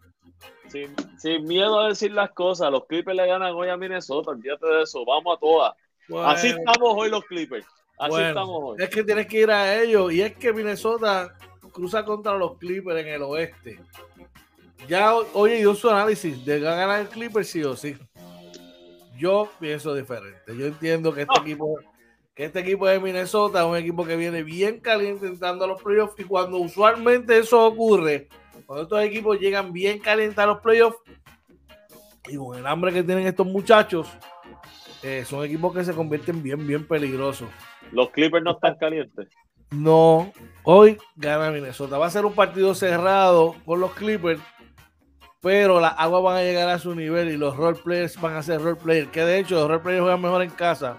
[0.67, 4.65] Sin, sin miedo a decir las cosas, los Clippers le ganan hoy a Minnesota, olvídate
[4.65, 5.73] de eso, vamos a todas.
[6.25, 7.65] Así estamos hoy los Clippers,
[7.97, 8.77] así Bueno, estamos hoy.
[8.79, 10.11] Es que tienes que ir a ellos.
[10.11, 11.33] Y es que Minnesota
[11.71, 13.79] cruza contra los Clippers en el oeste.
[14.87, 17.97] Ya oye dio su análisis de ganar el Clippers sí o sí.
[19.17, 20.57] Yo pienso diferente.
[20.57, 21.41] Yo entiendo que este No.
[21.43, 21.75] equipo,
[22.41, 26.19] este equipo de Minnesota es un equipo que viene bien caliente entrando a los playoffs.
[26.19, 28.29] Y cuando usualmente eso ocurre,
[28.65, 30.97] cuando estos equipos llegan bien calientes a los playoffs,
[32.27, 34.07] y con el hambre que tienen estos muchachos,
[35.03, 37.47] eh, son equipos que se convierten bien, bien peligrosos.
[37.91, 39.27] Los Clippers no están calientes.
[39.71, 40.31] No,
[40.63, 41.97] hoy gana Minnesota.
[41.97, 44.41] Va a ser un partido cerrado con los Clippers,
[45.41, 48.43] pero las aguas van a llegar a su nivel y los role players van a
[48.43, 49.09] ser role players.
[49.11, 50.97] Que de hecho, los role players juegan mejor en casa.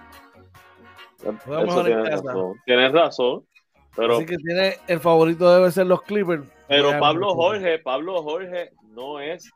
[1.25, 2.61] Eso tienes razón.
[2.65, 3.47] Tienes razón.
[3.95, 6.47] Pero, Así que tiene el favorito debe ser los Clippers.
[6.67, 7.35] pero Pablo.
[7.35, 9.51] Jorge, Pablo Jorge no es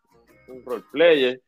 [0.49, 1.41] un role player.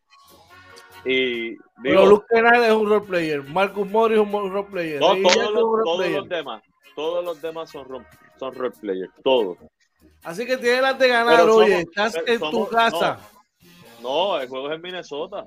[1.04, 3.42] Y Pero digo, Luke Kennard es un role player.
[3.44, 5.00] Marcus Morris es un role player.
[5.00, 6.62] no, todos, los, un role todos los demás,
[6.96, 8.06] todos los demás son,
[8.38, 9.58] son role players, todos.
[10.24, 11.40] Así que tienes las de ganar.
[11.40, 13.20] Pero Oye, somos- estás pero en tu casa.
[14.02, 15.46] No, el juego es en Minnesota.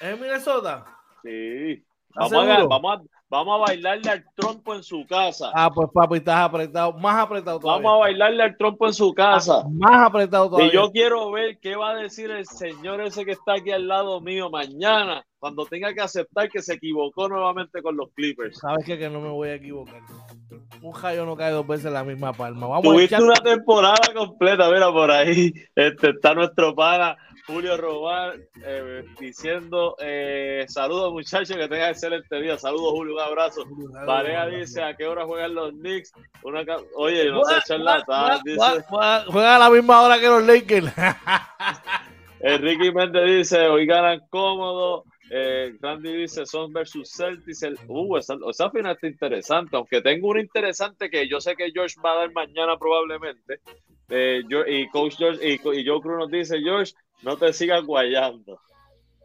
[0.00, 0.84] ¿Es en Minnesota?
[1.24, 1.84] Sí.
[2.20, 5.50] ¿Estás Vamos a, vamos, a, vamos a bailarle al trompo en su casa.
[5.54, 6.92] Ah, pues papi, estás apretado.
[6.94, 7.82] Más apretado todavía.
[7.84, 9.64] Vamos a bailarle al trompo en su casa.
[9.70, 10.68] Más apretado todavía.
[10.68, 13.86] Y yo quiero ver qué va a decir el señor ese que está aquí al
[13.86, 18.58] lado mío mañana, cuando tenga que aceptar que se equivocó nuevamente con los Clippers.
[18.58, 20.00] Sabes que, que no me voy a equivocar.
[20.82, 22.66] Un rayo no cae dos veces en la misma palma.
[22.66, 25.52] Vamos a Tuviste echar- una temporada completa, mira por ahí.
[25.74, 27.16] Este está nuestro pana
[27.48, 32.58] Julio Román eh, diciendo eh, saludos muchachos, que tengan excelente día.
[32.58, 33.64] Saludos Julio, un abrazo.
[34.06, 36.12] Varea dice a qué hora juegan los Knicks.
[36.42, 36.62] Una,
[36.94, 38.42] oye, no sé charlatán.
[39.28, 40.92] Juega a la misma hora que los Lakers.
[42.40, 45.04] Enrique Méndez dice, hoy ganan cómodo.
[45.30, 47.62] Eh, Randy dice Son versus Celtics.
[47.62, 49.74] El, uh, esa, esa, final está interesante.
[49.74, 53.60] Aunque tengo una interesante que yo sé que George va a dar mañana probablemente.
[54.10, 57.84] Eh, yo, y Coach George y, y Joe Cruz nos dice: George, no te sigas
[57.84, 58.60] guayando.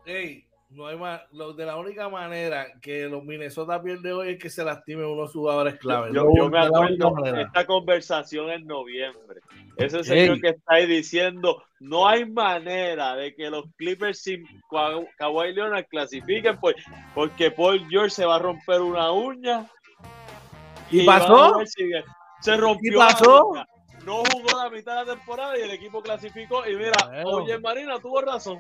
[0.05, 1.21] Hey, no hay más.
[1.31, 5.21] Lo, de la única manera que los Minnesota pierde hoy es que se lastime uno
[5.21, 6.11] de sus jugadores clave.
[6.13, 9.41] Yo, yo me acuerdo de esta conversación en noviembre.
[9.77, 14.45] Ese señor que está ahí diciendo: no hay manera de que los Clippers sin
[15.17, 16.75] Kawhi Leonard clasifiquen pues,
[17.13, 19.67] porque Paul George se va a romper una uña.
[20.89, 21.59] ¿Y, pasó?
[22.41, 22.93] Se rompió.
[22.93, 23.53] ¿Y pasó?
[24.05, 26.67] No jugó la mitad de la temporada y el equipo clasificó.
[26.67, 28.59] Y mira, oye, Marina tuvo razón.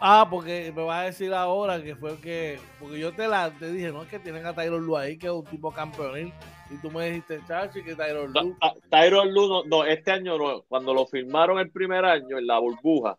[0.00, 2.58] ah, porque me vas a decir ahora que fue que.
[2.80, 5.26] Porque yo te la te dije, no es que tienen a Tyron Lu ahí, que
[5.26, 6.32] es un tipo campeonil.
[6.70, 8.56] Y tú me dijiste, chachi, que Tyron Lu.
[8.90, 10.62] Tyron Lu, no, este año no.
[10.62, 13.16] Cuando lo firmaron el primer año en la burbuja,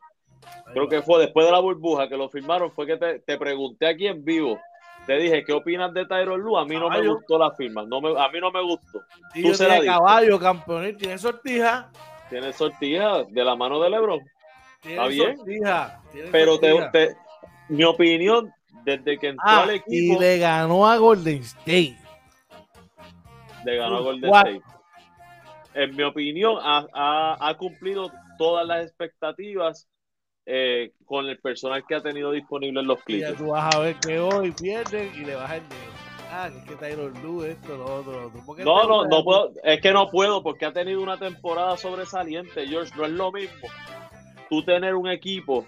[0.73, 3.87] creo que fue después de la burbuja que lo firmaron, fue que te, te pregunté
[3.87, 4.59] aquí en vivo
[5.05, 6.57] te dije, ¿qué opinas de Tyron Lu?
[6.57, 9.01] A mí no me gustó la firma, no me, a mí no me gustó.
[9.33, 11.89] Tú yo caballo, campeón, tiene sortija.
[12.29, 14.19] Tiene sortija de la mano de Lebron.
[14.83, 15.37] Está bien.
[16.31, 17.15] Pero Te,
[17.69, 18.51] mi opinión,
[18.83, 19.91] desde que entró ah, al equipo.
[19.91, 21.97] Y le ganó a Golden State.
[23.65, 24.61] Le ganó a Golden State.
[25.73, 29.87] En mi opinión, ha, ha cumplido todas las expectativas
[30.45, 33.37] eh, con el personal que ha tenido disponible en los clips.
[33.37, 35.93] tú vas a ver que hoy pierden y le el dedo.
[36.35, 38.65] Ah, es que Lue, esto, lo otro, lo otro.
[38.65, 42.91] No, no, no puedo, es que no puedo porque ha tenido una temporada sobresaliente, George.
[42.97, 43.67] No es lo mismo
[44.49, 45.65] tú tener un equipo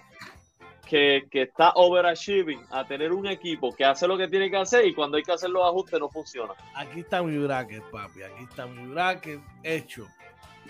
[0.87, 4.85] que, que, está overachieving a tener un equipo que hace lo que tiene que hacer
[4.85, 6.53] y cuando hay que hacer los ajustes no funciona.
[6.73, 8.23] Aquí está mi bracket, papi.
[8.23, 10.07] Aquí está mi bracket hecho.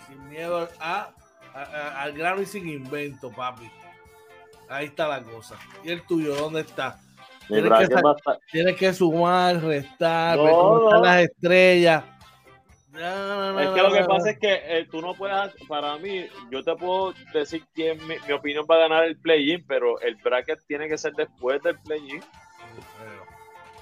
[0.08, 1.13] Sin miedo a,
[1.98, 3.72] al grano y sin invento, papi.
[4.69, 5.56] Ahí está la cosa.
[5.84, 6.99] ¿Y el tuyo dónde está?
[7.47, 12.04] Tienes que, sumar, restar, ver cómo están las estrellas.
[12.93, 16.75] es que lo que pasa es que eh, tú no puedes, para mí, yo te
[16.75, 20.88] puedo decir quién mi, mi opinión va a ganar el play-in, pero el bracket tiene
[20.88, 22.23] que ser después del play-in.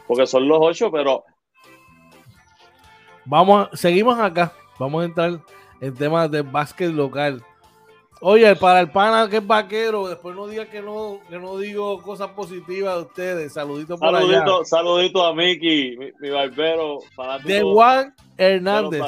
[0.08, 1.24] Porque son los ocho, pero.
[3.26, 4.52] Vamos, seguimos acá.
[4.78, 5.40] Vamos a entrar
[5.80, 7.42] en temas de básquet local.
[8.26, 12.02] Oye, para el pana que es vaquero, después no diga que no, que no digo
[12.02, 13.52] cosas positivas de ustedes.
[13.52, 14.64] Saluditos por saludito, allá.
[14.64, 17.00] Saludito a Miki, mi, barbero.
[17.44, 19.02] De Juan Hernández.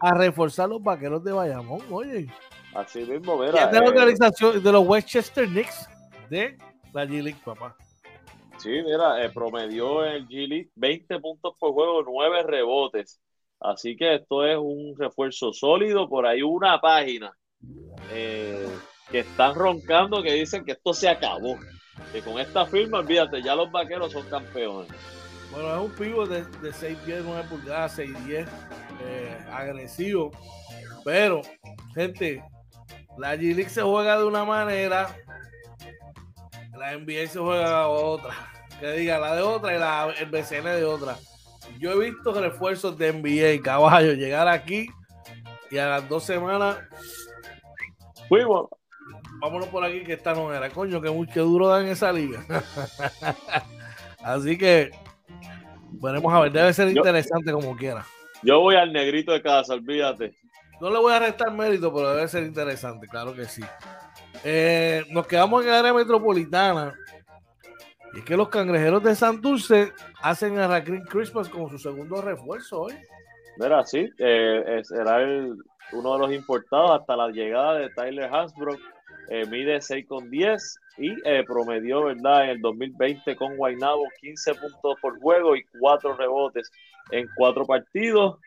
[0.00, 2.28] A reforzar los vaqueros de Bayamón, oye.
[2.72, 3.66] Así mismo, mira.
[3.66, 5.86] de la eh, organización de los Westchester Knicks
[6.30, 6.56] de
[6.94, 7.76] la G-League, papá.
[8.56, 13.20] Sí, mira, eh, promedió el G-League 20 puntos por juego, 9 rebotes.
[13.60, 16.08] Así que esto es un refuerzo sólido.
[16.08, 17.36] Por ahí una página
[18.10, 18.68] eh,
[19.10, 21.58] que están roncando, que dicen que esto se acabó.
[22.12, 24.90] Que con esta firma, olvídate, ya los vaqueros son campeones.
[25.52, 28.48] Bueno, es un pivo de, de 6 pies, 9 pulgadas, 6 10,
[29.04, 30.30] eh, agresivo.
[31.04, 31.42] Pero,
[31.94, 32.42] gente,
[33.18, 35.14] la G-League se juega de una manera,
[36.78, 38.34] la NBA se juega de otra.
[38.80, 41.16] Que diga la de otra y la, el BCN de otra.
[41.78, 44.88] Yo he visto refuerzos de NBA, caballo, llegar aquí
[45.70, 46.78] y a las dos semanas
[48.32, 48.70] Fuimos.
[49.42, 50.70] Vámonos por aquí que esta no era.
[50.70, 52.42] Coño, que mucho duro dan esa liga.
[54.24, 54.90] Así que
[56.00, 56.50] veremos a ver.
[56.50, 58.06] Debe ser interesante como quiera.
[58.42, 60.34] Yo voy al negrito de casa, olvídate.
[60.80, 63.62] No le voy a restar mérito, pero debe ser interesante, claro que sí.
[64.44, 66.94] Eh, nos quedamos en el área metropolitana.
[68.14, 69.92] Y es que los cangrejeros de Santurce
[70.22, 72.94] hacen a Racklin Christmas como su segundo refuerzo hoy.
[73.58, 75.54] Mira, sí, eh, será el,
[75.92, 78.80] uno de los importados hasta la llegada de Tyler Hansbrook.
[79.28, 82.44] Eh, mide 6 con 10 y eh, promedió, ¿verdad?
[82.44, 86.70] En el 2020 con Guaynabo 15 puntos por juego y 4 rebotes
[87.10, 88.38] en 4 partidos.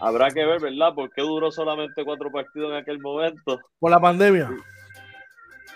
[0.00, 0.94] Habrá que ver, ¿verdad?
[0.94, 3.60] ¿Por qué duró solamente 4 partidos en aquel momento?
[3.78, 4.50] Por la pandemia.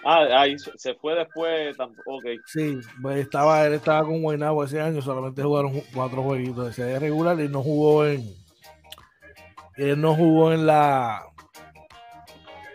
[0.04, 1.76] Ah, ahí se fue después.
[2.06, 2.38] Okay.
[2.46, 6.98] Sí, pues estaba, él estaba con Guaynabo ese año, solamente jugaron 4 jueguitos de serie
[6.98, 8.22] regular y no jugó en,
[9.76, 11.22] él no jugó en la.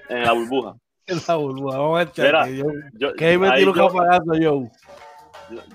[0.09, 0.75] En la burbuja.
[1.07, 1.77] en la burbuja.
[1.77, 2.49] Vamos a echar.
[2.49, 4.63] Yo, yo, que me tiro capagazo, yo.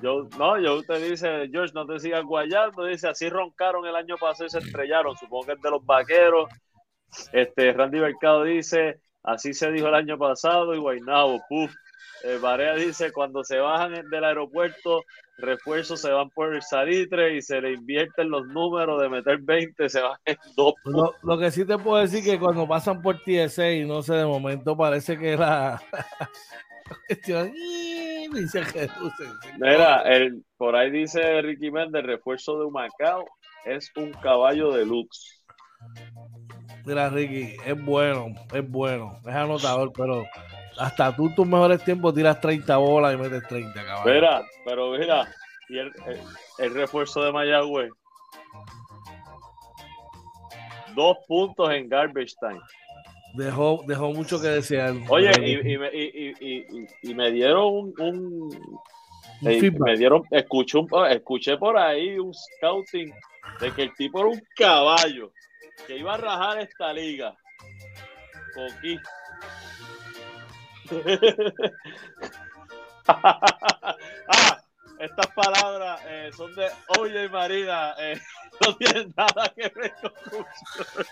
[0.02, 2.84] Yo, no, yo te dice, George, no te sigas guayando.
[2.84, 5.16] Dice, así roncaron el año pasado y se estrellaron.
[5.16, 6.50] Supongo que es de los vaqueros.
[7.32, 11.72] Este, Randy Mercado dice, así se dijo el año pasado y Guaynabo, puf.
[12.22, 15.04] Eh, Barea dice, cuando se bajan del aeropuerto,
[15.40, 19.88] refuerzos se van por el salitre y se le invierten los números de meter 20,
[19.88, 20.74] se van en dos.
[20.84, 24.14] Lo, lo, que sí te puedo decir que cuando pasan por TSA y no sé,
[24.14, 25.80] de momento parece que la
[29.58, 33.24] Mira, el, por ahí dice Ricky Méndez, refuerzo de Macao
[33.64, 35.42] es un caballo de lux.
[36.84, 40.24] Mira, Ricky, es bueno, es bueno, es anotador, pero
[40.80, 44.10] hasta tú tus mejores tiempos tiras 30 bolas y metes 30, caballo.
[44.10, 45.28] Mira, pero mira,
[45.68, 45.92] y el,
[46.58, 47.90] el, refuerzo de Mayagüez.
[50.94, 52.60] Dos puntos en garbage time.
[53.34, 54.94] Dejó, dejó mucho que desear.
[55.08, 58.80] Oye, y, y, y, y me dieron un, un
[59.42, 63.12] me dieron, escuché, un, escuché por ahí un scouting
[63.60, 65.32] de que el tipo era un caballo
[65.86, 67.36] que iba a rajar esta liga.
[68.54, 68.98] Coquí.
[73.06, 74.58] ah,
[74.98, 76.66] estas palabras eh, son de
[76.98, 78.20] Oye Marina, eh,
[78.60, 80.12] no tienen nada que ver con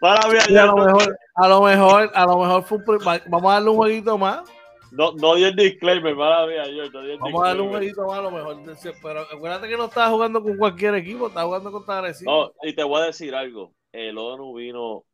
[0.00, 2.84] Para mí, a, lo mejor, a lo mejor, a lo mejor fue un,
[3.28, 4.48] vamos a darle un jueguito más.
[4.92, 8.18] No, no di el disclaimer, para mí, ayer, no Vamos a darle un jueguito más
[8.18, 8.58] a lo mejor.
[9.02, 12.30] Pero acuérdate que no estaba jugando con cualquier equipo, estaba jugando con Agresivo.
[12.30, 13.72] No, y te voy a decir algo.
[13.92, 15.04] El ONU vino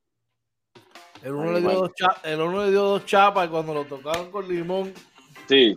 [1.22, 1.90] el uno, le dio dos
[2.24, 4.92] el uno le dio dos chapas y cuando lo tocaron con limón.
[5.48, 5.76] Sí.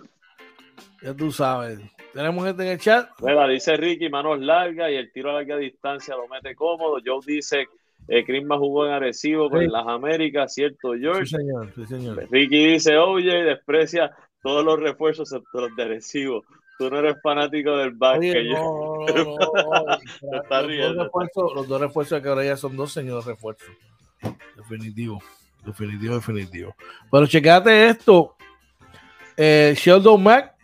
[1.01, 1.79] Ya tú sabes.
[2.13, 3.09] Tenemos gente en el chat.
[3.19, 6.97] Bueno, dice Ricky, manos largas y el tiro a larga distancia lo mete cómodo.
[7.05, 7.67] Joe dice,
[8.07, 11.25] eh, Crisma jugó en agresivo con las Américas, ¿cierto, George?
[11.25, 12.27] Sí, señor, sí, señor.
[12.31, 16.43] Ricky dice, oye, desprecia todos los refuerzos excepto los de agresivo.
[16.77, 18.45] Tú no eres fanático del básquet.
[18.45, 19.37] No, no, no,
[21.55, 23.69] los, dos refuerzos, que ahora ya son dos señores refuerzos.
[24.55, 25.22] Definitivo,
[25.66, 26.76] definitivo, definitivo.
[27.11, 28.36] Pero checate esto.
[29.38, 30.55] Eh, Sheldon Mack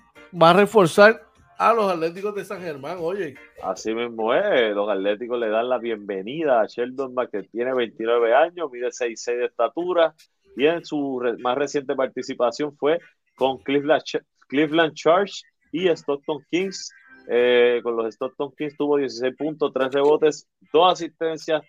[0.41, 1.21] va a reforzar
[1.61, 3.35] a los Atléticos de San Germán, oye.
[3.61, 8.33] Así mismo es, los Atléticos le dan la bienvenida a Sheldon Mack, que tiene 29
[8.33, 10.15] años, mide 6'6 de estatura,
[10.57, 12.99] y en su más reciente participación fue
[13.35, 14.01] con Cleveland,
[14.47, 16.91] Cleveland Charge y Stockton Kings.
[17.27, 21.61] Eh, con los Stockton Kings tuvo 16 puntos, 3 rebotes, 2 asistencias,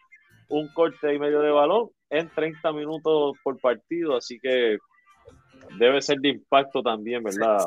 [0.52, 4.76] un corte y medio de balón en 30 minutos por partido, así que
[5.78, 7.58] debe ser de impacto también, ¿verdad?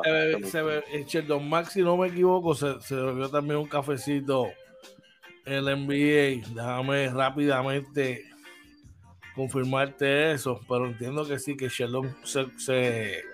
[0.44, 4.46] Se, ve, Sheldon Max, si no me equivoco, se, se bebió también un cafecito
[5.44, 6.54] en el NBA.
[6.54, 8.24] Déjame rápidamente
[9.34, 13.24] confirmarte eso, pero entiendo que sí, que Sheldon se,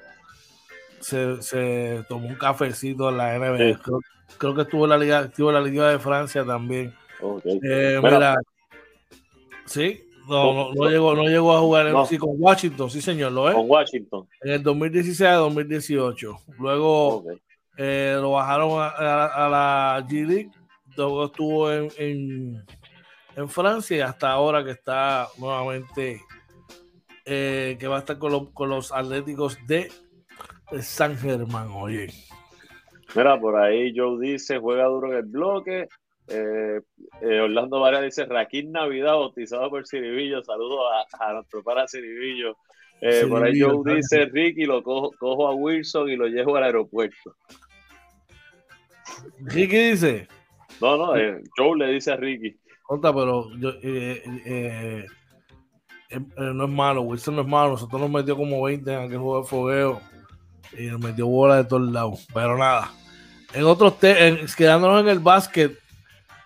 [1.43, 3.81] se, tomó un cafecito en la NBA.
[4.39, 6.95] Creo, que estuvo en la Liga, estuvo en la Liga de Francia también.
[7.45, 8.39] Eh, mira,
[9.67, 13.49] Sí, no, no, llegó, no llegó a jugar en, sí, con Washington, sí señor, lo
[13.49, 13.55] es.
[13.55, 14.29] Con Washington.
[14.43, 16.37] En el 2016 a 2018.
[16.59, 17.25] Luego
[17.77, 20.51] eh, lo bajaron a, la G League,
[20.97, 22.65] luego estuvo en,
[23.37, 26.21] en, Francia y hasta ahora que está nuevamente,
[27.25, 29.91] eh, que va a estar con, con los Atléticos de
[30.81, 32.13] San Germán, oye.
[33.15, 35.89] Mira, por ahí Joe dice, juega duro en el bloque,
[36.29, 36.81] eh,
[37.21, 40.43] eh, Orlando Varela dice Raquín Navidad bautizado por Ciribillo.
[40.43, 40.81] Saludos
[41.19, 42.57] a, nuestro para Ciribillo.
[43.01, 47.35] Eh, por ahí Joe dice Ricky, lo cojo, a Wilson y lo llevo al aeropuerto.
[49.41, 50.29] Ricky dice.
[50.81, 51.13] No, no,
[51.57, 52.57] Joe le dice a Ricky.
[52.85, 53.49] Conta, pero
[56.37, 57.73] no es malo, Wilson no es malo.
[57.73, 60.01] Nosotros nos metió como 20 en aquel juego de fogueo
[60.79, 62.27] y nos metió bola de todos lados.
[62.33, 62.93] Pero nada.
[63.53, 65.82] En otros, quedándonos en el básquet,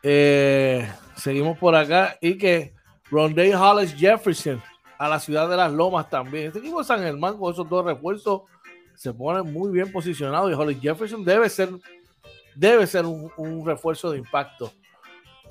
[0.08, 2.72] eh, seguimos por acá y que
[3.10, 4.62] Rondé Hollis Jefferson
[4.98, 6.46] a la ciudad de las Lomas también.
[6.46, 8.42] Este equipo de San Germán con esos dos refuerzos
[8.94, 11.70] se pone muy bien posicionado y Hollis Jefferson debe ser
[12.54, 14.70] debe ser un, refuerzo de impacto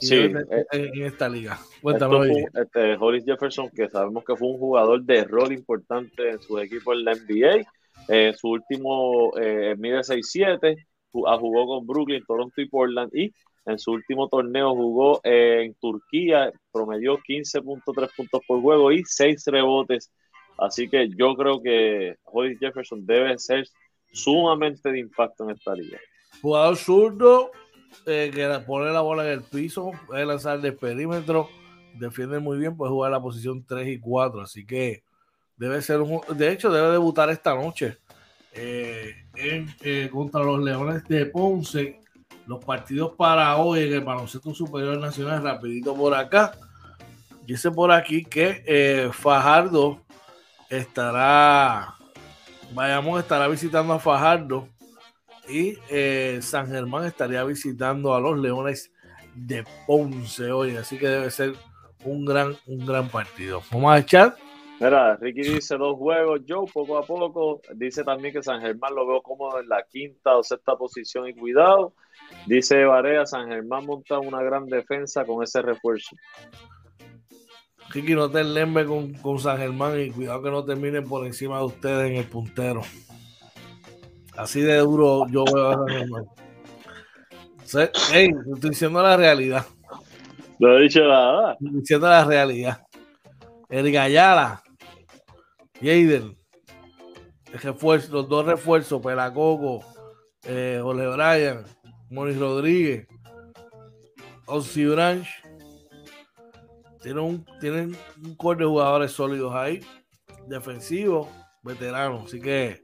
[0.09, 0.33] eh,
[0.71, 1.59] en, esta liga.
[1.81, 2.45] Cuéntame.
[2.53, 6.93] Este, Hollis Jefferson, que sabemos que fue un jugador de rol importante en su equipo
[6.93, 7.67] en la NBA.
[8.07, 10.77] Eh, su último eh, mide 6-7,
[11.11, 13.33] jugó con Brooklyn, Toronto y Portland y
[13.65, 20.11] en su último torneo jugó en Turquía, promedió 15.3 puntos por juego y 6 rebotes.
[20.57, 23.67] Así que yo creo que Hollis Jefferson debe ser
[24.11, 25.99] sumamente de impacto en esta liga.
[26.41, 27.51] Jugador zurdo
[28.05, 31.49] eh, que pone la bola en el piso, puede lanzar de perímetro,
[31.95, 34.41] defiende muy bien, puede jugar en la posición 3 y 4.
[34.41, 35.03] Así que
[35.57, 36.21] debe ser un.
[36.37, 37.97] De hecho, debe debutar esta noche
[38.53, 41.99] eh, eh, contra los Leones de Ponce
[42.47, 46.53] los partidos para hoy en el baloncesto superior nacional, rapidito por acá.
[47.45, 50.01] Dice por aquí que eh, Fajardo
[50.69, 51.95] estará,
[52.73, 54.67] vayamos, estará visitando a Fajardo
[55.47, 58.91] y eh, San Germán estaría visitando a los Leones
[59.35, 61.53] de Ponce hoy, así que debe ser
[62.03, 63.61] un gran, un gran partido.
[63.71, 64.35] Vamos a echar.
[64.79, 67.61] Mira, Ricky dice dos juegos, Joe poco a poco.
[67.75, 71.33] Dice también que San Germán lo veo como en la quinta o sexta posición y
[71.33, 71.93] cuidado.
[72.45, 76.15] Dice Varea, San Germán monta una gran defensa con ese refuerzo.
[77.89, 81.59] Ricky, no te enlembe con, con San Germán y cuidado que no terminen por encima
[81.59, 82.81] de ustedes en el puntero.
[84.35, 86.25] Así de duro yo veo a San Germán.
[88.11, 89.65] Hey, estoy diciendo la realidad.
[90.59, 91.53] No he dicho nada.
[91.53, 92.81] Estoy diciendo la realidad.
[93.69, 94.61] El Gayala,
[95.85, 96.35] Jaden,
[98.11, 99.85] los dos refuerzos, Pelacoco,
[100.43, 101.63] eh, Jorge Bryan,
[102.09, 103.07] Moni Rodríguez,
[104.47, 105.27] Ozzy Branch,
[107.03, 109.79] tienen un, tienen un core de jugadores sólidos ahí,
[110.47, 111.27] defensivos,
[111.61, 112.25] veteranos.
[112.25, 112.81] Así que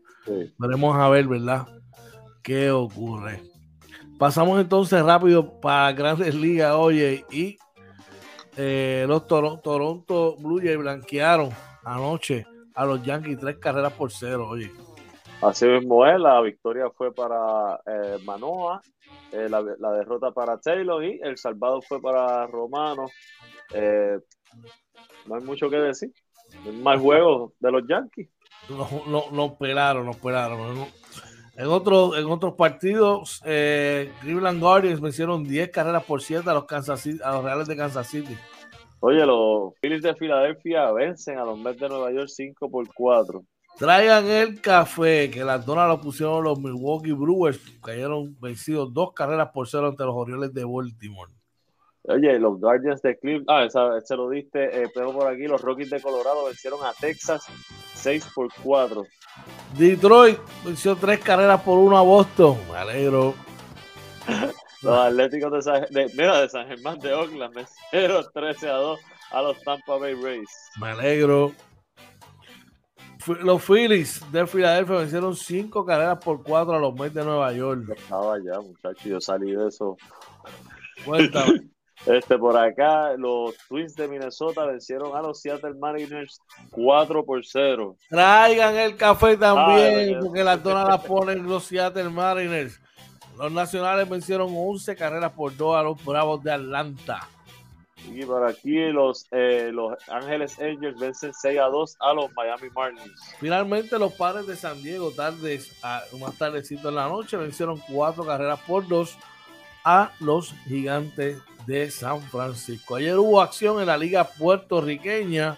[0.59, 1.65] veremos a ver, ¿verdad?
[2.43, 3.41] ¿Qué ocurre?
[4.19, 7.57] Pasamos entonces rápido para Grandes Ligas, oye, y
[8.57, 11.49] eh, los Toronto Blue Jays blanquearon
[11.83, 14.71] anoche a los Yankees tres carreras por cero, oye.
[15.41, 18.81] Así mismo es, la victoria fue para eh, Manoa,
[19.31, 23.07] eh, la, la, derrota para Taylor y el salvado fue para Romano.
[23.73, 24.19] Eh,
[25.25, 26.11] no hay mucho que decir.
[26.81, 28.29] Más juegos de los Yankees.
[28.69, 30.85] Nos no, no pelaron, nos pelaron.
[31.55, 36.65] En, otros en otros partidos, eh, Cleveland Guardians vencieron 10 carreras por 7 a los,
[36.65, 38.37] Kansas a los Reales de Kansas City.
[39.03, 43.43] Oye, los Phillies de Filadelfia vencen a los Mets de Nueva York 5 por 4.
[43.79, 49.49] Traigan el café, que las donas lo pusieron los Milwaukee Brewers, cayeron vencidos dos carreras
[49.51, 51.31] por cero ante los Orioles de Baltimore.
[52.03, 55.61] Oye, los Guardians de Cleveland, ah, esa, se lo diste, eh, pero por aquí, los
[55.61, 57.43] Rockies de Colorado vencieron a Texas
[57.95, 59.03] 6 por 4.
[59.79, 63.33] Detroit venció tres carreras por uno a Boston, me alegro.
[64.81, 68.99] los Atléticos de San, de, mira, de San Germán de Oakland vencieron 13 a 2
[69.31, 70.49] a los Tampa Bay Rays.
[70.79, 71.53] Me alegro.
[73.41, 77.93] Los Phillies de Filadelfia vencieron cinco carreras por cuatro a los Mets de Nueva York.
[77.95, 79.95] estaba ya, muchachos, yo salí de eso.
[81.05, 81.69] Cuéntame.
[82.05, 87.95] Este, por acá, los Twins de Minnesota vencieron a los Seattle Mariners 4 por 0.
[88.09, 92.80] Traigan el café también, porque las donas las ponen los Seattle Mariners.
[93.41, 97.27] Los nacionales vencieron 11 carreras por 2 a los Bravos de Atlanta.
[98.13, 102.69] Y por aquí los, eh, los Ángeles Angels vencen 6 a 2 a los Miami
[102.69, 103.19] Marlins.
[103.39, 108.23] Finalmente los padres de San Diego, tardes, a, más tardecito en la noche, vencieron 4
[108.23, 109.17] carreras por 2
[109.85, 112.97] a los gigantes de San Francisco.
[112.97, 115.57] Ayer hubo acción en la liga puertorriqueña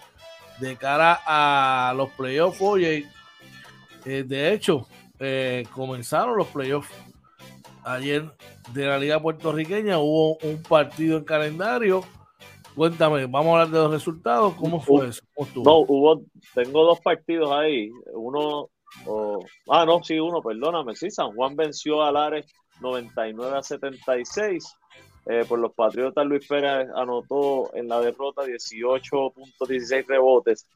[0.58, 2.62] de cara a los playoffs.
[2.62, 3.06] Oye,
[4.06, 4.86] eh, de hecho,
[5.18, 6.90] eh, comenzaron los playoffs
[7.84, 8.30] ayer
[8.72, 9.98] de la liga puertorriqueña.
[9.98, 12.02] Hubo un partido en calendario.
[12.74, 14.54] Cuéntame, vamos a hablar de los resultados.
[14.54, 15.22] ¿Cómo fue eso?
[15.56, 16.22] no, hubo,
[16.54, 17.90] tengo dos partidos ahí.
[18.12, 18.68] Uno,
[19.68, 20.96] ah, no, sí, uno, perdóname.
[20.96, 22.46] Sí, San Juan venció a Lares
[22.80, 24.76] 99 a 76
[25.26, 30.68] eh, por los Patriotas, Luis Pérez anotó en la derrota 18.16 rebotes.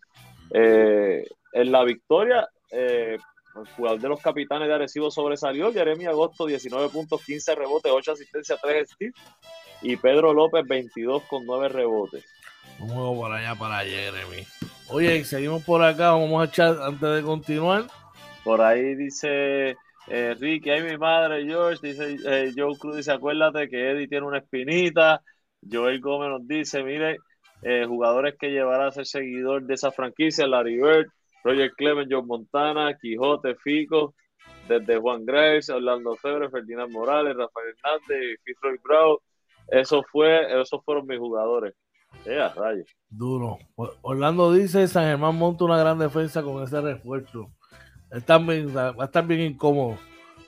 [0.50, 3.18] Eh, en la victoria, eh,
[3.60, 5.72] el jugador de los capitanes de Arecibo sobresalió.
[5.72, 9.14] Jeremy Agosto, 19 puntos, 15 rebotes, 8 asistencias, 3 steals.
[9.82, 12.24] Y Pedro López, 22 con 9 rebotes.
[12.80, 14.46] Un juego por allá para Jeremy.
[14.88, 16.12] Oye, seguimos por acá.
[16.12, 17.84] Vamos a echar antes de continuar.
[18.44, 19.76] Por ahí dice
[20.10, 24.26] eh, Ricky, ahí mi madre, George, dice eh, Joe Cruz, dice, acuérdate que Eddie tiene
[24.26, 25.22] una espinita.
[25.70, 27.18] Joel Gómez nos dice, mire,
[27.62, 31.08] eh, jugadores que llevará a ser seguidor de esa franquicia, Larry Bird,
[31.44, 34.14] Roger Clement, John Montana, Quijote, Fico,
[34.68, 39.16] desde Juan Graves, Orlando Febre, Ferdinand Morales, Rafael Hernández, Fitzroy Brown.
[39.68, 41.74] Eso fue, esos fueron mis jugadores.
[42.24, 42.54] Yeah,
[43.10, 43.58] Duro.
[44.00, 47.50] Orlando dice, San Germán monta una gran defensa con ese refuerzo
[48.10, 49.98] va a estar bien incómodo,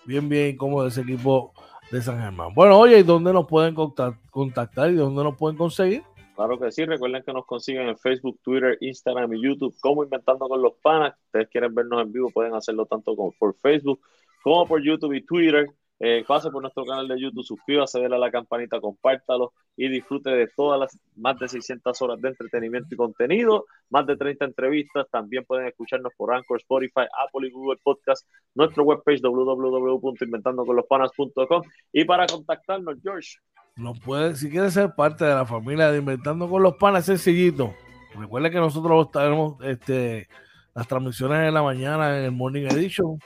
[0.05, 1.53] bien, bien incómodo ese equipo
[1.91, 2.55] de San Germán.
[2.55, 6.03] Bueno, oye, ¿y dónde nos pueden contactar y dónde nos pueden conseguir?
[6.41, 10.49] Claro que sí, recuerden que nos consiguen en Facebook, Twitter, Instagram y YouTube como Inventando
[10.49, 11.14] con los Panas.
[11.14, 14.01] Si ustedes quieren vernos en vivo, pueden hacerlo tanto como por Facebook
[14.43, 15.66] como por YouTube y Twitter.
[15.99, 20.30] Eh, pase por nuestro canal de YouTube, suscríbase, déle a la campanita, compártalo y disfrute
[20.30, 25.11] de todas las más de 600 horas de entretenimiento y contenido, más de 30 entrevistas.
[25.11, 31.62] También pueden escucharnos por Anchor, Spotify, Apple y Google Podcast, nuestro webpage www.inventandoconlospanas.com.
[31.93, 33.36] Y para contactarnos, George.
[33.77, 37.75] No puede, si quiere ser parte de la familia de Inventando con los Panas, sencillito.
[38.18, 40.29] Recuerde que nosotros tenemos este,
[40.75, 43.18] las transmisiones en la mañana en el Morning Edition,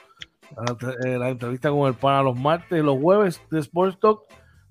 [0.56, 4.20] la, la entrevista con el pana los martes los jueves de Sports Talk,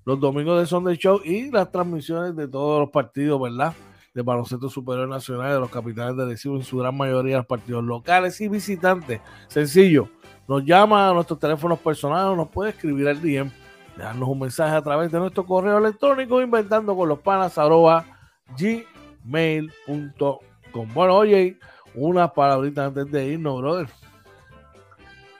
[0.04, 3.74] los domingos de Sunday Show y las transmisiones de todos los partidos, ¿verdad?
[4.14, 7.82] De baloncesto superior nacional, de los capitanes de Recibo, en su gran mayoría los partidos
[7.82, 9.20] locales y visitantes.
[9.48, 10.08] Sencillo,
[10.46, 13.50] nos llama a nuestros teléfonos personales, nos puede escribir al DM
[13.96, 18.04] dejarnos un mensaje a través de nuestro correo electrónico inventando con los panas arroba
[18.58, 20.38] gmail.com.
[20.92, 21.56] Bueno, oye,
[21.94, 23.86] unas palabritas antes de irnos, brother.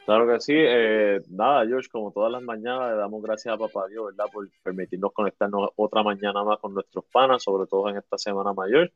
[0.04, 0.52] Claro que sí.
[0.54, 4.30] Eh, nada, George, como todas las mañanas, le damos gracias a Papá Dios, ¿verdad?
[4.32, 8.92] Por permitirnos conectarnos otra mañana más con nuestros panas, sobre todo en esta semana mayor.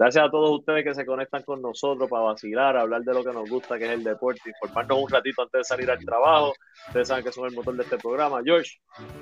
[0.00, 3.34] Gracias a todos ustedes que se conectan con nosotros para vacilar, hablar de lo que
[3.34, 6.54] nos gusta, que es el deporte, informarnos un ratito antes de salir al trabajo.
[6.86, 8.40] Ustedes saben que son el motor de este programa.
[8.42, 8.80] George,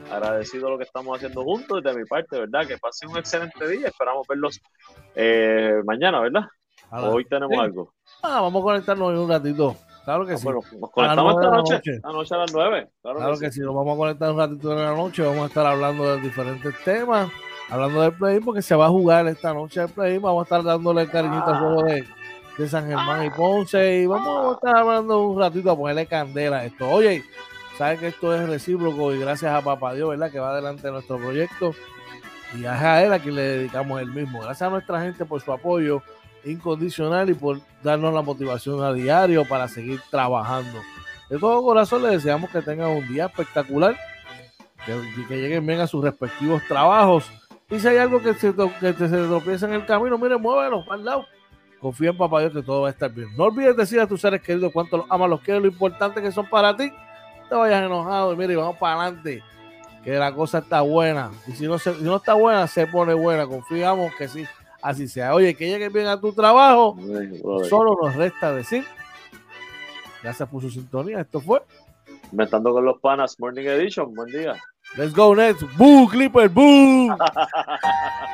[0.08, 2.64] agradecido lo que estamos haciendo juntos de mi parte, ¿verdad?
[2.64, 3.88] Que pasen un excelente día.
[3.88, 4.60] Esperamos verlos
[5.16, 6.44] eh, mañana, ¿verdad?
[6.92, 7.92] Hoy tenemos algo.
[8.22, 9.74] Ah, vamos a conectarnos un ratito.
[10.04, 10.44] Claro que ah, sí.
[10.44, 12.88] Bueno, nos conectamos esta noche, noche a las nueve.
[13.02, 13.60] Claro, que, sí.
[13.62, 15.24] nos vamos a conectar un ratito en la noche.
[15.24, 17.32] Vamos a estar hablando de diferentes temas
[17.70, 20.62] hablando del play porque se va a jugar esta noche el play vamos a estar
[20.62, 22.04] dándole cariñito al juego de,
[22.56, 26.58] de, San Germán y Ponce y vamos a estar hablando un ratito a ponerle candela
[26.58, 26.88] a esto.
[26.88, 27.24] Oye,
[27.76, 30.30] sabes que esto es recíproco y gracias a Papá Dios, ¿verdad?
[30.30, 31.74] Que va adelante nuestro proyecto
[32.56, 34.40] y a él a quien le dedicamos el mismo.
[34.40, 36.02] Gracias a nuestra gente por su apoyo
[36.44, 40.78] incondicional y por darnos la motivación a diario para seguir trabajando.
[41.28, 43.96] De todo corazón le deseamos que tengan un día espectacular,
[44.86, 47.30] que, que lleguen bien a sus respectivos trabajos
[47.70, 51.04] y si hay algo que se, que se tropieza en el camino, mire, muévelo al
[51.04, 51.26] lado.
[51.80, 53.28] Confía en papá Dios que todo va a estar bien.
[53.36, 56.32] No olvides decir a tus seres queridos cuánto los amas, los quieres, lo importante que
[56.32, 56.90] son para ti.
[57.42, 59.42] No te vayas enojado y mire, vamos para adelante.
[60.02, 61.30] Que la cosa está buena.
[61.46, 63.46] Y si no, si no está buena, se pone buena.
[63.46, 64.44] Confiamos que sí,
[64.82, 65.34] así sea.
[65.34, 66.96] Oye, que llegue bien a tu trabajo.
[67.68, 68.84] Solo nos resta decir.
[70.22, 71.20] Gracias por su sintonía.
[71.20, 71.62] Esto fue.
[72.32, 74.14] Inventando con los panas, Morning Edition.
[74.14, 74.56] Buen día.
[74.96, 75.62] Let's go, next.
[75.76, 77.16] Boo, Clipper, boo.